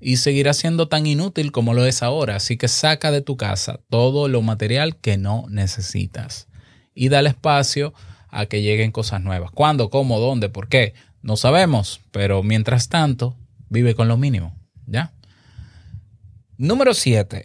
y 0.00 0.18
seguirá 0.18 0.52
siendo 0.54 0.88
tan 0.88 1.06
inútil 1.06 1.50
como 1.50 1.74
lo 1.74 1.86
es 1.86 2.02
ahora. 2.02 2.36
Así 2.36 2.56
que 2.56 2.68
saca 2.68 3.10
de 3.10 3.22
tu 3.22 3.36
casa 3.36 3.80
todo 3.88 4.28
lo 4.28 4.42
material 4.42 4.96
que 4.96 5.16
no 5.16 5.46
necesitas 5.48 6.48
y 6.94 7.08
dale 7.08 7.30
espacio 7.30 7.94
a 8.28 8.46
que 8.46 8.60
lleguen 8.60 8.92
cosas 8.92 9.22
nuevas. 9.22 9.50
¿Cuándo? 9.50 9.88
¿Cómo? 9.88 10.20
¿Dónde? 10.20 10.50
¿Por 10.50 10.68
qué? 10.68 10.92
No 11.28 11.36
sabemos, 11.36 12.00
pero 12.10 12.42
mientras 12.42 12.88
tanto, 12.88 13.36
vive 13.68 13.94
con 13.94 14.08
lo 14.08 14.16
mínimo. 14.16 14.58
¿Ya? 14.86 15.12
Número 16.56 16.94
7. 16.94 17.44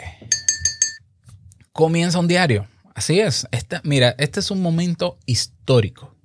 Comienza 1.74 2.18
un 2.18 2.30
diario. 2.30 2.66
Así 2.96 3.20
es. 3.20 3.46
Este, 3.52 3.82
mira, 3.84 4.16
este 4.20 4.40
es 4.40 4.52
un 4.52 4.62
momento 4.62 5.20
histórico 5.26 6.16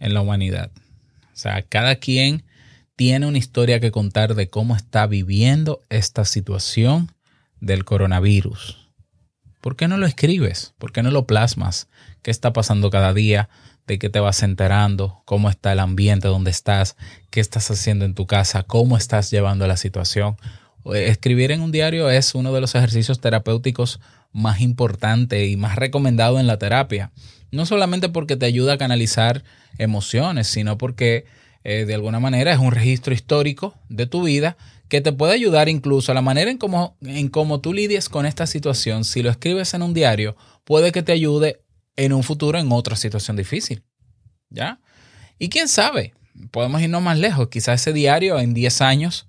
en 0.00 0.12
la 0.12 0.20
humanidad. 0.20 0.70
O 1.32 1.36
sea, 1.36 1.62
cada 1.62 1.96
quien 1.96 2.44
tiene 2.94 3.26
una 3.26 3.38
historia 3.38 3.80
que 3.80 3.90
contar 3.90 4.34
de 4.34 4.50
cómo 4.50 4.76
está 4.76 5.06
viviendo 5.06 5.80
esta 5.88 6.26
situación 6.26 7.10
del 7.58 7.86
coronavirus. 7.86 8.90
¿Por 9.62 9.76
qué 9.76 9.88
no 9.88 9.96
lo 9.96 10.04
escribes? 10.04 10.74
¿Por 10.76 10.92
qué 10.92 11.02
no 11.02 11.10
lo 11.10 11.26
plasmas? 11.26 11.88
¿Qué 12.20 12.30
está 12.30 12.52
pasando 12.52 12.90
cada 12.90 13.14
día? 13.14 13.48
¿De 13.86 13.98
qué 13.98 14.08
te 14.08 14.20
vas 14.20 14.42
enterando? 14.42 15.22
¿Cómo 15.24 15.50
está 15.50 15.72
el 15.72 15.80
ambiente 15.80 16.28
donde 16.28 16.50
estás? 16.50 16.96
¿Qué 17.30 17.40
estás 17.40 17.70
haciendo 17.70 18.04
en 18.04 18.14
tu 18.14 18.26
casa? 18.26 18.62
¿Cómo 18.62 18.96
estás 18.96 19.30
llevando 19.30 19.66
la 19.66 19.76
situación? 19.76 20.36
Escribir 20.94 21.50
en 21.50 21.60
un 21.60 21.72
diario 21.72 22.10
es 22.10 22.34
uno 22.34 22.52
de 22.52 22.60
los 22.60 22.74
ejercicios 22.74 23.20
terapéuticos 23.20 24.00
más 24.32 24.60
importante 24.60 25.46
y 25.46 25.56
más 25.56 25.76
recomendado 25.76 26.40
en 26.40 26.46
la 26.46 26.58
terapia. 26.58 27.12
No 27.50 27.66
solamente 27.66 28.08
porque 28.08 28.36
te 28.36 28.46
ayuda 28.46 28.74
a 28.74 28.78
canalizar 28.78 29.44
emociones, 29.78 30.46
sino 30.46 30.78
porque 30.78 31.26
eh, 31.64 31.84
de 31.84 31.94
alguna 31.94 32.18
manera 32.18 32.52
es 32.52 32.58
un 32.58 32.72
registro 32.72 33.14
histórico 33.14 33.74
de 33.88 34.06
tu 34.06 34.22
vida 34.22 34.56
que 34.88 35.00
te 35.00 35.12
puede 35.12 35.32
ayudar 35.32 35.68
incluso 35.68 36.12
a 36.12 36.14
la 36.14 36.22
manera 36.22 36.50
en 36.50 36.58
cómo, 36.58 36.96
en 37.00 37.28
cómo 37.28 37.60
tú 37.60 37.72
lidies 37.72 38.08
con 38.08 38.26
esta 38.26 38.46
situación. 38.46 39.04
Si 39.04 39.22
lo 39.22 39.30
escribes 39.30 39.72
en 39.74 39.82
un 39.82 39.94
diario, 39.94 40.36
puede 40.64 40.92
que 40.92 41.02
te 41.02 41.12
ayude 41.12 41.61
en 41.96 42.12
un 42.12 42.22
futuro 42.22 42.58
en 42.58 42.70
otra 42.72 42.96
situación 42.96 43.36
difícil. 43.36 43.82
¿Ya? 44.50 44.80
Y 45.38 45.48
quién 45.48 45.68
sabe, 45.68 46.14
podemos 46.50 46.80
irnos 46.80 47.02
más 47.02 47.18
lejos. 47.18 47.48
Quizás 47.48 47.80
ese 47.80 47.92
diario 47.92 48.38
en 48.38 48.54
10 48.54 48.80
años 48.82 49.26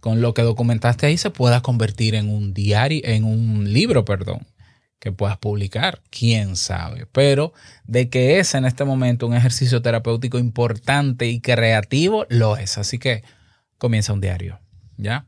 con 0.00 0.20
lo 0.20 0.34
que 0.34 0.42
documentaste 0.42 1.06
ahí 1.06 1.18
se 1.18 1.30
pueda 1.30 1.62
convertir 1.62 2.14
en 2.14 2.28
un 2.28 2.54
diario, 2.54 3.00
en 3.04 3.24
un 3.24 3.72
libro, 3.72 4.04
perdón, 4.04 4.46
que 5.00 5.12
puedas 5.12 5.36
publicar, 5.38 6.00
quién 6.10 6.56
sabe. 6.56 7.06
Pero 7.10 7.52
de 7.84 8.08
que 8.08 8.38
es 8.38 8.54
en 8.54 8.64
este 8.64 8.84
momento 8.84 9.26
un 9.26 9.34
ejercicio 9.34 9.82
terapéutico 9.82 10.38
importante 10.38 11.26
y 11.26 11.40
creativo, 11.40 12.24
lo 12.28 12.56
es. 12.56 12.78
Así 12.78 12.98
que 12.98 13.24
comienza 13.78 14.12
un 14.12 14.20
diario, 14.20 14.60
¿ya? 14.96 15.26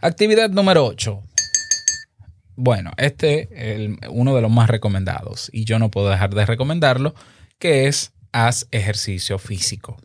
Actividad 0.00 0.50
número 0.50 0.86
8. 0.86 1.22
Bueno, 2.62 2.90
este 2.98 3.48
es 3.54 3.90
uno 4.10 4.36
de 4.36 4.42
los 4.42 4.50
más 4.50 4.68
recomendados 4.68 5.48
y 5.50 5.64
yo 5.64 5.78
no 5.78 5.90
puedo 5.90 6.10
dejar 6.10 6.34
de 6.34 6.44
recomendarlo, 6.44 7.14
que 7.58 7.88
es 7.88 8.12
haz 8.32 8.68
ejercicio 8.70 9.38
físico. 9.38 9.96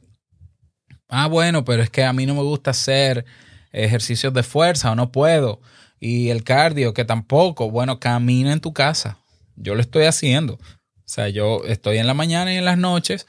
Ah, 1.09 1.27
bueno, 1.27 1.65
pero 1.65 1.83
es 1.83 1.89
que 1.89 2.05
a 2.05 2.13
mí 2.13 2.25
no 2.25 2.33
me 2.33 2.43
gusta 2.43 2.71
hacer 2.71 3.25
ejercicios 3.73 4.33
de 4.33 4.41
fuerza 4.41 4.89
o 4.89 4.95
no 4.95 5.11
puedo. 5.11 5.59
Y 5.99 6.29
el 6.29 6.45
cardio, 6.45 6.93
que 6.93 7.03
tampoco. 7.03 7.69
Bueno, 7.69 7.99
camina 7.99 8.53
en 8.53 8.61
tu 8.61 8.71
casa. 8.71 9.17
Yo 9.57 9.75
lo 9.75 9.81
estoy 9.81 10.05
haciendo. 10.05 10.53
O 10.53 10.59
sea, 11.03 11.27
yo 11.27 11.59
estoy 11.65 11.97
en 11.97 12.07
la 12.07 12.13
mañana 12.13 12.53
y 12.53 12.55
en 12.55 12.63
las 12.63 12.77
noches, 12.77 13.27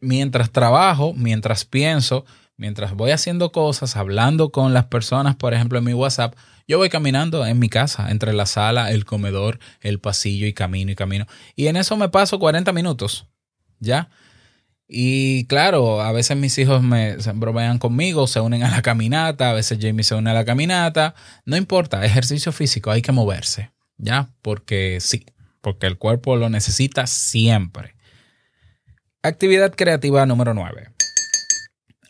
mientras 0.00 0.50
trabajo, 0.50 1.14
mientras 1.14 1.64
pienso, 1.64 2.24
mientras 2.56 2.94
voy 2.94 3.12
haciendo 3.12 3.52
cosas, 3.52 3.94
hablando 3.94 4.50
con 4.50 4.74
las 4.74 4.86
personas, 4.86 5.36
por 5.36 5.54
ejemplo, 5.54 5.78
en 5.78 5.84
mi 5.84 5.94
WhatsApp, 5.94 6.34
yo 6.66 6.78
voy 6.78 6.88
caminando 6.88 7.44
en 7.46 7.58
mi 7.58 7.68
casa, 7.68 8.10
entre 8.10 8.32
la 8.32 8.46
sala, 8.46 8.90
el 8.90 9.04
comedor, 9.04 9.58
el 9.80 10.00
pasillo 10.00 10.46
y 10.46 10.52
camino 10.52 10.92
y 10.92 10.94
camino. 10.94 11.26
Y 11.56 11.66
en 11.66 11.76
eso 11.76 11.96
me 11.96 12.08
paso 12.08 12.38
40 12.38 12.72
minutos. 12.72 13.26
¿Ya? 13.80 14.08
Y 14.86 15.46
claro, 15.46 16.02
a 16.02 16.12
veces 16.12 16.36
mis 16.36 16.56
hijos 16.58 16.82
me 16.82 17.20
se 17.20 17.32
bromean 17.32 17.78
conmigo, 17.78 18.26
se 18.26 18.40
unen 18.40 18.62
a 18.62 18.70
la 18.70 18.82
caminata, 18.82 19.50
a 19.50 19.52
veces 19.54 19.78
Jamie 19.80 20.04
se 20.04 20.14
une 20.14 20.30
a 20.30 20.34
la 20.34 20.44
caminata. 20.44 21.14
No 21.44 21.56
importa, 21.56 22.04
ejercicio 22.04 22.52
físico, 22.52 22.90
hay 22.90 23.02
que 23.02 23.12
moverse, 23.12 23.72
¿ya? 23.96 24.30
Porque 24.42 24.98
sí, 25.00 25.24
porque 25.60 25.86
el 25.86 25.98
cuerpo 25.98 26.36
lo 26.36 26.50
necesita 26.50 27.06
siempre. 27.06 27.94
Actividad 29.22 29.74
creativa 29.74 30.26
número 30.26 30.52
9. 30.52 30.93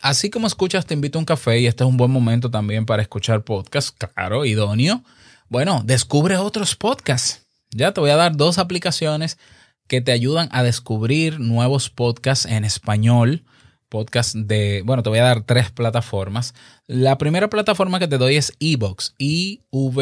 Así 0.05 0.29
como 0.29 0.45
escuchas, 0.45 0.85
te 0.85 0.93
invito 0.93 1.17
a 1.17 1.21
un 1.21 1.25
café 1.25 1.59
y 1.59 1.65
este 1.65 1.83
es 1.83 1.89
un 1.89 1.97
buen 1.97 2.11
momento 2.11 2.51
también 2.51 2.85
para 2.85 3.01
escuchar 3.01 3.43
podcasts, 3.43 3.91
claro, 3.91 4.45
idóneo. 4.45 5.03
Bueno, 5.49 5.81
descubre 5.83 6.37
otros 6.37 6.75
podcasts. 6.75 7.47
Ya 7.71 7.91
te 7.91 8.01
voy 8.01 8.11
a 8.11 8.15
dar 8.15 8.37
dos 8.37 8.59
aplicaciones 8.59 9.39
que 9.87 10.01
te 10.01 10.11
ayudan 10.11 10.47
a 10.51 10.61
descubrir 10.61 11.39
nuevos 11.39 11.89
podcasts 11.89 12.45
en 12.45 12.65
español. 12.65 13.45
Podcasts 13.89 14.35
de, 14.47 14.83
bueno, 14.85 15.01
te 15.01 15.09
voy 15.09 15.17
a 15.17 15.23
dar 15.23 15.41
tres 15.41 15.71
plataformas. 15.71 16.53
La 16.85 17.17
primera 17.17 17.49
plataforma 17.49 17.97
que 17.97 18.07
te 18.07 18.19
doy 18.19 18.35
es 18.35 18.53
Evox, 18.59 19.15
I-V-O-O-X.com. 19.17 19.97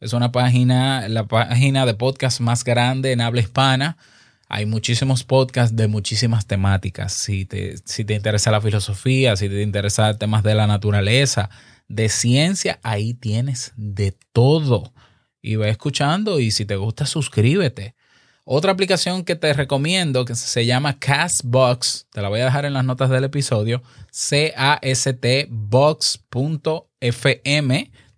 Es 0.00 0.12
una 0.12 0.32
página, 0.32 1.08
la 1.08 1.28
página 1.28 1.86
de 1.86 1.94
podcast 1.94 2.40
más 2.40 2.64
grande 2.64 3.12
en 3.12 3.20
habla 3.20 3.42
hispana. 3.42 3.96
Hay 4.52 4.66
muchísimos 4.66 5.22
podcasts 5.22 5.76
de 5.76 5.86
muchísimas 5.86 6.44
temáticas. 6.44 7.12
Si 7.12 7.44
te, 7.44 7.76
si 7.84 8.04
te 8.04 8.14
interesa 8.14 8.50
la 8.50 8.60
filosofía, 8.60 9.36
si 9.36 9.48
te 9.48 9.62
interesa 9.62 10.18
temas 10.18 10.42
de 10.42 10.56
la 10.56 10.66
naturaleza, 10.66 11.50
de 11.86 12.08
ciencia, 12.08 12.80
ahí 12.82 13.14
tienes 13.14 13.72
de 13.76 14.12
todo 14.32 14.92
y 15.40 15.54
ve 15.54 15.70
escuchando 15.70 16.40
y 16.40 16.50
si 16.50 16.64
te 16.64 16.74
gusta 16.74 17.06
suscríbete. 17.06 17.94
Otra 18.44 18.72
aplicación 18.72 19.24
que 19.24 19.36
te 19.36 19.52
recomiendo 19.52 20.24
que 20.24 20.34
se 20.34 20.66
llama 20.66 20.98
Castbox, 20.98 22.08
te 22.10 22.20
la 22.20 22.28
voy 22.28 22.40
a 22.40 22.46
dejar 22.46 22.64
en 22.64 22.72
las 22.72 22.84
notas 22.84 23.08
del 23.08 23.22
episodio, 23.22 23.84
C-A-S-T 24.10 25.46
box.fm. 25.48 26.90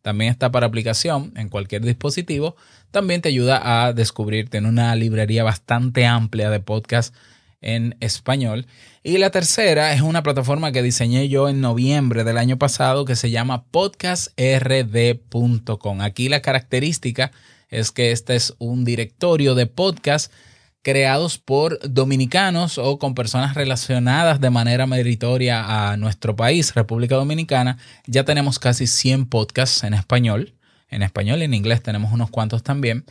También 0.03 0.33
está 0.33 0.51
para 0.51 0.67
aplicación 0.67 1.33
en 1.37 1.49
cualquier 1.49 1.83
dispositivo. 1.83 2.57
También 2.91 3.23
te 3.23 3.29
ayuda 3.29 3.87
a 3.87 3.93
descubrir, 3.93 4.51
tiene 4.51 4.69
una 4.69 4.95
librería 4.97 5.45
bastante 5.45 6.07
amplia 6.07 6.51
de 6.51 6.61
podcasts 6.61 7.17
en 7.61 7.97
español. 8.01 8.67
Y 9.05 9.19
la 9.19 9.31
tercera 9.31 9.93
es 9.95 10.03
una 10.03 10.23
plataforma 10.23 10.73
que 10.73 10.83
diseñé 10.83 11.29
yo 11.29 11.49
en 11.49 11.61
noviembre 11.61 12.25
del 12.25 12.37
año 12.37 12.59
pasado 12.59 13.05
que 13.05 13.17
se 13.17 13.31
llama 13.31 13.65
podcastrd.com. 13.65 16.01
Aquí 16.01 16.29
la 16.29 16.43
característica 16.43 17.31
es 17.71 17.93
que 17.93 18.11
este 18.11 18.35
es 18.35 18.55
un 18.59 18.85
directorio 18.85 19.55
de 19.55 19.67
podcasts 19.67 20.35
creados 20.83 21.38
por 21.38 21.79
dominicanos 21.88 22.77
o 22.77 22.99
con 22.99 23.14
personas 23.14 23.55
relacionadas 23.55 24.40
de 24.40 24.51
manera 24.51 24.87
meritoria 24.87 25.90
a 25.90 25.97
nuestro 25.97 26.35
país, 26.37 26.75
República 26.75 27.14
Dominicana. 27.14 27.79
Ya 28.07 28.25
tenemos 28.25 28.59
casi 28.59 28.87
100 28.87 29.27
podcasts 29.27 29.85
en 29.85 29.95
español. 29.95 30.55
En 30.88 31.03
español 31.03 31.40
y 31.40 31.45
en 31.45 31.55
inglés 31.55 31.83
tenemos 31.83 32.12
unos 32.12 32.31
cuantos 32.31 32.62
también. 32.62 33.05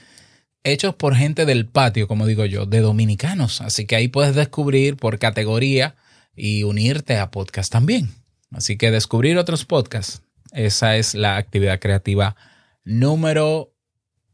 Hechos 0.64 0.94
por 0.94 1.16
gente 1.16 1.46
del 1.46 1.66
patio, 1.66 2.08
como 2.08 2.28
digo 2.28 2.46
yo, 2.46 2.66
de 2.66 2.82
dominicanos. 2.82 3.62
Así 3.62 3.88
que 3.88 3.96
ahí 3.96 4.10
puedes 4.10 4.36
descubrir 4.36 4.98
por 4.98 5.18
categoría 5.18 5.96
y 6.36 6.64
unirte 6.64 7.18
a 7.18 7.32
podcast 7.32 7.72
también. 7.72 8.12
Así 8.52 8.78
que 8.78 8.92
descubrir 8.92 9.38
otros 9.38 9.66
podcasts. 9.66 10.22
Esa 10.52 10.98
es 10.98 11.16
la 11.16 11.38
actividad 11.38 11.80
creativa 11.80 12.36
número 12.84 13.74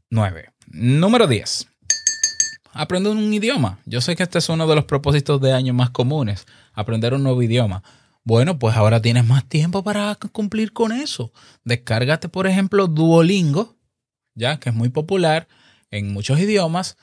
9. 0.09 0.49
Número 0.67 1.27
10 1.27 1.67
aprender 2.77 3.11
un 3.11 3.33
idioma. 3.33 3.79
Yo 3.85 4.01
sé 4.01 4.15
que 4.15 4.23
este 4.23 4.37
es 4.37 4.49
uno 4.49 4.67
de 4.67 4.75
los 4.75 4.85
propósitos 4.85 5.41
de 5.41 5.53
año 5.53 5.73
más 5.73 5.89
comunes, 5.89 6.45
aprender 6.73 7.13
un 7.13 7.23
nuevo 7.23 7.41
idioma. 7.41 7.83
Bueno, 8.23 8.59
pues 8.59 8.75
ahora 8.75 9.01
tienes 9.01 9.25
más 9.25 9.45
tiempo 9.45 9.83
para 9.83 10.15
cumplir 10.31 10.73
con 10.73 10.91
eso. 10.91 11.31
Descárgate, 11.63 12.29
por 12.29 12.45
ejemplo, 12.45 12.87
Duolingo, 12.87 13.75
ya 14.35 14.59
que 14.59 14.69
es 14.69 14.75
muy 14.75 14.89
popular 14.89 15.47
en 15.91 16.11
muchos 16.11 16.39
idiomas, 16.39 16.97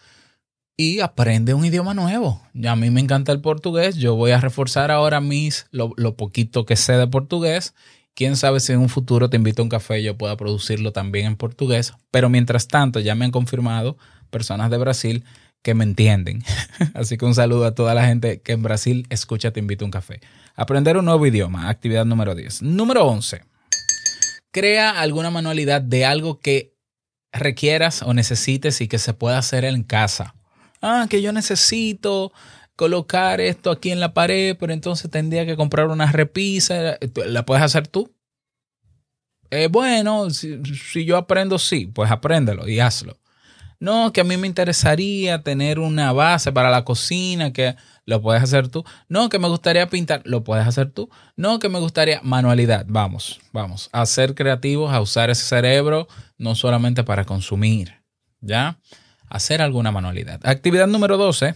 y 0.76 1.00
aprende 1.00 1.54
un 1.54 1.64
idioma 1.64 1.94
nuevo. 1.94 2.42
Ya 2.52 2.72
a 2.72 2.76
mí 2.76 2.90
me 2.90 3.00
encanta 3.00 3.32
el 3.32 3.40
portugués. 3.40 3.96
Yo 3.96 4.16
voy 4.16 4.32
a 4.32 4.40
reforzar 4.40 4.90
ahora 4.90 5.20
mis 5.20 5.66
lo, 5.70 5.92
lo 5.96 6.16
poquito 6.16 6.66
que 6.66 6.76
sé 6.76 6.94
de 6.94 7.06
portugués. 7.06 7.74
Quién 8.14 8.36
sabe 8.36 8.60
si 8.60 8.72
en 8.72 8.80
un 8.80 8.88
futuro 8.88 9.30
te 9.30 9.36
invito 9.36 9.62
a 9.62 9.64
un 9.64 9.68
café 9.68 10.00
y 10.00 10.04
yo 10.04 10.16
pueda 10.16 10.36
producirlo 10.36 10.92
también 10.92 11.26
en 11.26 11.36
portugués. 11.36 11.94
Pero 12.10 12.28
mientras 12.28 12.68
tanto, 12.68 13.00
ya 13.00 13.14
me 13.14 13.24
han 13.24 13.30
confirmado 13.30 13.96
personas 14.30 14.70
de 14.70 14.78
Brasil 14.78 15.24
que 15.64 15.74
me 15.74 15.82
entienden. 15.82 16.44
Así 16.94 17.16
que 17.16 17.24
un 17.24 17.34
saludo 17.34 17.64
a 17.64 17.74
toda 17.74 17.94
la 17.94 18.06
gente 18.06 18.40
que 18.42 18.52
en 18.52 18.62
Brasil 18.62 19.06
escucha 19.08 19.50
Te 19.50 19.60
invito 19.60 19.84
a 19.84 19.86
un 19.86 19.90
café. 19.90 20.20
Aprender 20.54 20.96
un 20.98 21.06
nuevo 21.06 21.26
idioma, 21.26 21.68
actividad 21.68 22.04
número 22.04 22.36
10. 22.36 22.62
Número 22.62 23.06
11. 23.06 23.42
Crea 24.52 25.00
alguna 25.00 25.30
manualidad 25.30 25.80
de 25.80 26.04
algo 26.04 26.38
que 26.38 26.76
requieras 27.32 28.02
o 28.02 28.12
necesites 28.14 28.80
y 28.82 28.86
que 28.86 28.98
se 28.98 29.14
pueda 29.14 29.38
hacer 29.38 29.64
en 29.64 29.82
casa. 29.82 30.36
Ah, 30.82 31.06
que 31.08 31.22
yo 31.22 31.32
necesito 31.32 32.30
colocar 32.76 33.40
esto 33.40 33.70
aquí 33.70 33.90
en 33.90 34.00
la 34.00 34.12
pared, 34.12 34.56
pero 34.60 34.72
entonces 34.72 35.10
tendría 35.10 35.46
que 35.46 35.56
comprar 35.56 35.88
una 35.88 36.12
repisa. 36.12 36.98
¿La 37.26 37.46
puedes 37.46 37.64
hacer 37.64 37.88
tú? 37.88 38.14
Eh, 39.50 39.68
bueno, 39.68 40.28
si, 40.28 40.62
si 40.64 41.06
yo 41.06 41.16
aprendo, 41.16 41.58
sí, 41.58 41.86
pues 41.86 42.10
apréndelo 42.10 42.68
y 42.68 42.80
hazlo. 42.80 43.18
No, 43.84 44.14
que 44.14 44.22
a 44.22 44.24
mí 44.24 44.38
me 44.38 44.46
interesaría 44.46 45.42
tener 45.42 45.78
una 45.78 46.10
base 46.12 46.50
para 46.52 46.70
la 46.70 46.86
cocina, 46.86 47.52
que 47.52 47.76
lo 48.06 48.22
puedes 48.22 48.42
hacer 48.42 48.68
tú. 48.68 48.82
No, 49.10 49.28
que 49.28 49.38
me 49.38 49.46
gustaría 49.46 49.86
pintar, 49.90 50.22
lo 50.24 50.42
puedes 50.42 50.66
hacer 50.66 50.90
tú. 50.90 51.10
No, 51.36 51.58
que 51.58 51.68
me 51.68 51.78
gustaría 51.78 52.18
manualidad. 52.22 52.86
Vamos, 52.88 53.42
vamos, 53.52 53.90
a 53.92 54.06
ser 54.06 54.34
creativos, 54.34 54.90
a 54.90 55.02
usar 55.02 55.28
ese 55.28 55.44
cerebro, 55.44 56.08
no 56.38 56.54
solamente 56.54 57.04
para 57.04 57.26
consumir, 57.26 58.00
¿ya? 58.40 58.78
Hacer 59.28 59.60
alguna 59.60 59.92
manualidad. 59.92 60.40
Actividad 60.44 60.86
número 60.86 61.18
12. 61.18 61.54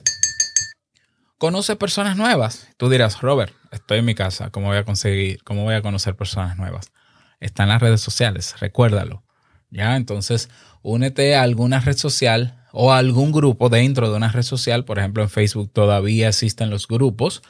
Conoce 1.39 1.77
personas 1.77 2.19
nuevas. 2.19 2.69
Tú 2.77 2.91
dirás, 2.91 3.23
Robert, 3.23 3.55
estoy 3.73 4.01
en 4.01 4.05
mi 4.05 4.15
casa, 4.15 4.51
¿cómo 4.51 4.67
voy 4.67 4.77
a 4.77 4.85
conseguir, 4.85 5.43
cómo 5.45 5.63
voy 5.63 5.77
a 5.77 5.81
conocer 5.81 6.15
personas 6.15 6.59
nuevas? 6.59 6.93
Está 7.41 7.63
en 7.63 7.71
las 7.71 7.81
redes 7.81 8.03
sociales, 8.03 8.55
recuérdalo. 8.61 9.25
¿Ya? 9.71 9.97
Entonces, 9.97 10.49
únete 10.83 11.37
a 11.37 11.43
alguna 11.43 11.81
red 11.81 11.97
social 11.97 12.65
o 12.73 12.93
a 12.93 12.99
algún 12.99 13.33
grupo 13.33 13.69
dentro 13.69 14.11
de 14.11 14.17
una 14.17 14.31
red 14.31 14.43
social. 14.43 14.85
Por 14.85 14.99
ejemplo, 14.99 15.23
en 15.23 15.31
Facebook 15.31 15.71
todavía 15.73 16.29
existen 16.29 16.71
los 16.71 16.87
grupos. 16.87 17.43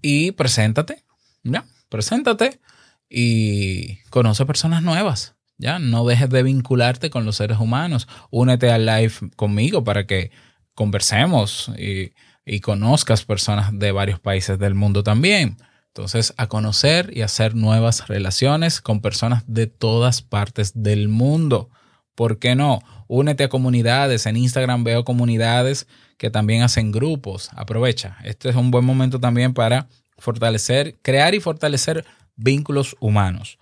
Y 0.00 0.32
preséntate, 0.32 1.04
¿ya? 1.44 1.64
Preséntate 1.88 2.60
y 3.08 3.98
conoce 4.10 4.46
personas 4.46 4.82
nuevas. 4.82 5.36
Ya, 5.58 5.78
no 5.78 6.04
dejes 6.04 6.28
de 6.30 6.42
vincularte 6.42 7.10
con 7.10 7.24
los 7.24 7.36
seres 7.36 7.58
humanos. 7.58 8.08
Únete 8.30 8.72
al 8.72 8.86
live 8.86 9.12
conmigo 9.36 9.84
para 9.84 10.06
que 10.06 10.32
conversemos 10.74 11.70
y, 11.78 12.14
y 12.44 12.60
conozcas 12.60 13.24
personas 13.24 13.78
de 13.78 13.92
varios 13.92 14.18
países 14.18 14.58
del 14.58 14.74
mundo 14.74 15.02
también. 15.04 15.56
Entonces, 15.94 16.32
a 16.38 16.46
conocer 16.46 17.10
y 17.14 17.20
hacer 17.20 17.54
nuevas 17.54 18.08
relaciones 18.08 18.80
con 18.80 19.02
personas 19.02 19.44
de 19.46 19.66
todas 19.66 20.22
partes 20.22 20.72
del 20.74 21.08
mundo. 21.08 21.68
¿Por 22.14 22.38
qué 22.38 22.54
no? 22.54 22.80
Únete 23.08 23.44
a 23.44 23.50
comunidades. 23.50 24.24
En 24.24 24.38
Instagram 24.38 24.84
veo 24.84 25.04
comunidades 25.04 25.86
que 26.16 26.30
también 26.30 26.62
hacen 26.62 26.92
grupos. 26.92 27.50
Aprovecha. 27.54 28.16
Este 28.24 28.48
es 28.48 28.56
un 28.56 28.70
buen 28.70 28.86
momento 28.86 29.20
también 29.20 29.52
para 29.52 29.86
fortalecer, 30.16 30.96
crear 31.02 31.34
y 31.34 31.40
fortalecer 31.40 32.06
vínculos 32.36 32.96
humanos. 32.98 33.58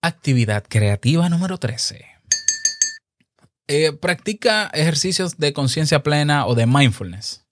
Actividad 0.00 0.62
creativa 0.68 1.28
número 1.28 1.58
13. 1.58 2.06
Eh, 3.66 3.92
¿Practica 3.92 4.70
ejercicios 4.72 5.36
de 5.36 5.52
conciencia 5.52 6.04
plena 6.04 6.46
o 6.46 6.54
de 6.54 6.66
mindfulness? 6.66 7.44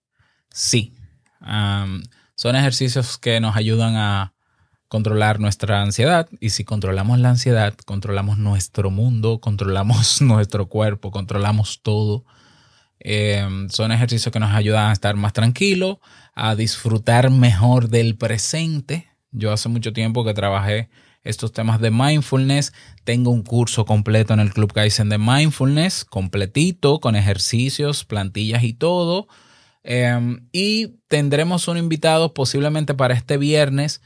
Sí. 0.53 0.95
Um, 1.41 2.03
son 2.37 2.55
ejercicios 2.55 3.19
que 3.19 3.41
nos 3.41 3.57
ayudan 3.57 3.97
a 3.97 4.35
controlar 4.89 5.41
nuestra 5.41 5.83
ansiedad 5.83 6.29
y 6.39 6.51
si 6.51 6.65
controlamos 6.65 7.19
la 7.19 7.31
ansiedad, 7.31 7.75
controlamos 7.85 8.39
nuestro 8.39 8.91
mundo, 8.91 9.41
controlamos 9.41 10.23
nuestro 10.23 10.69
cuerpo, 10.69 11.11
controlamos 11.11 11.81
todo. 11.83 12.25
Eh, 13.01 13.47
son 13.71 13.91
ejercicios 13.91 14.33
que 14.33 14.41
nos 14.41 14.55
ayudan 14.55 14.91
a 14.91 14.93
estar 14.93 15.17
más 15.17 15.33
tranquilos, 15.33 15.99
a 16.35 16.55
disfrutar 16.55 17.31
mejor 17.31 17.89
del 17.89 18.17
presente. 18.17 19.09
Yo 19.33 19.53
hace 19.53 19.69
mucho 19.69 19.93
tiempo 19.93 20.25
que 20.25 20.35
trabajé 20.35 20.89
estos 21.25 21.53
temas 21.53 21.81
de 21.81 21.91
mindfulness. 21.91 22.73
Tengo 23.05 23.31
un 23.31 23.43
curso 23.43 23.85
completo 23.85 24.35
en 24.35 24.41
el 24.41 24.53
Club 24.53 24.73
Kaizen 24.73 25.09
de 25.09 25.19
mindfulness, 25.19 26.05
completito, 26.05 27.01
con 27.01 27.17
ejercicios, 27.17 28.05
plantillas 28.05 28.63
y 28.63 28.75
todo. 28.75 29.27
Eh, 29.89 30.41
y 30.51 30.99
tendremos 31.07 31.69
un 31.69 31.79
invitado 31.79 32.35
posiblemente 32.35 32.93
para 32.93 33.15
este 33.15 33.39
viernes, 33.39 34.03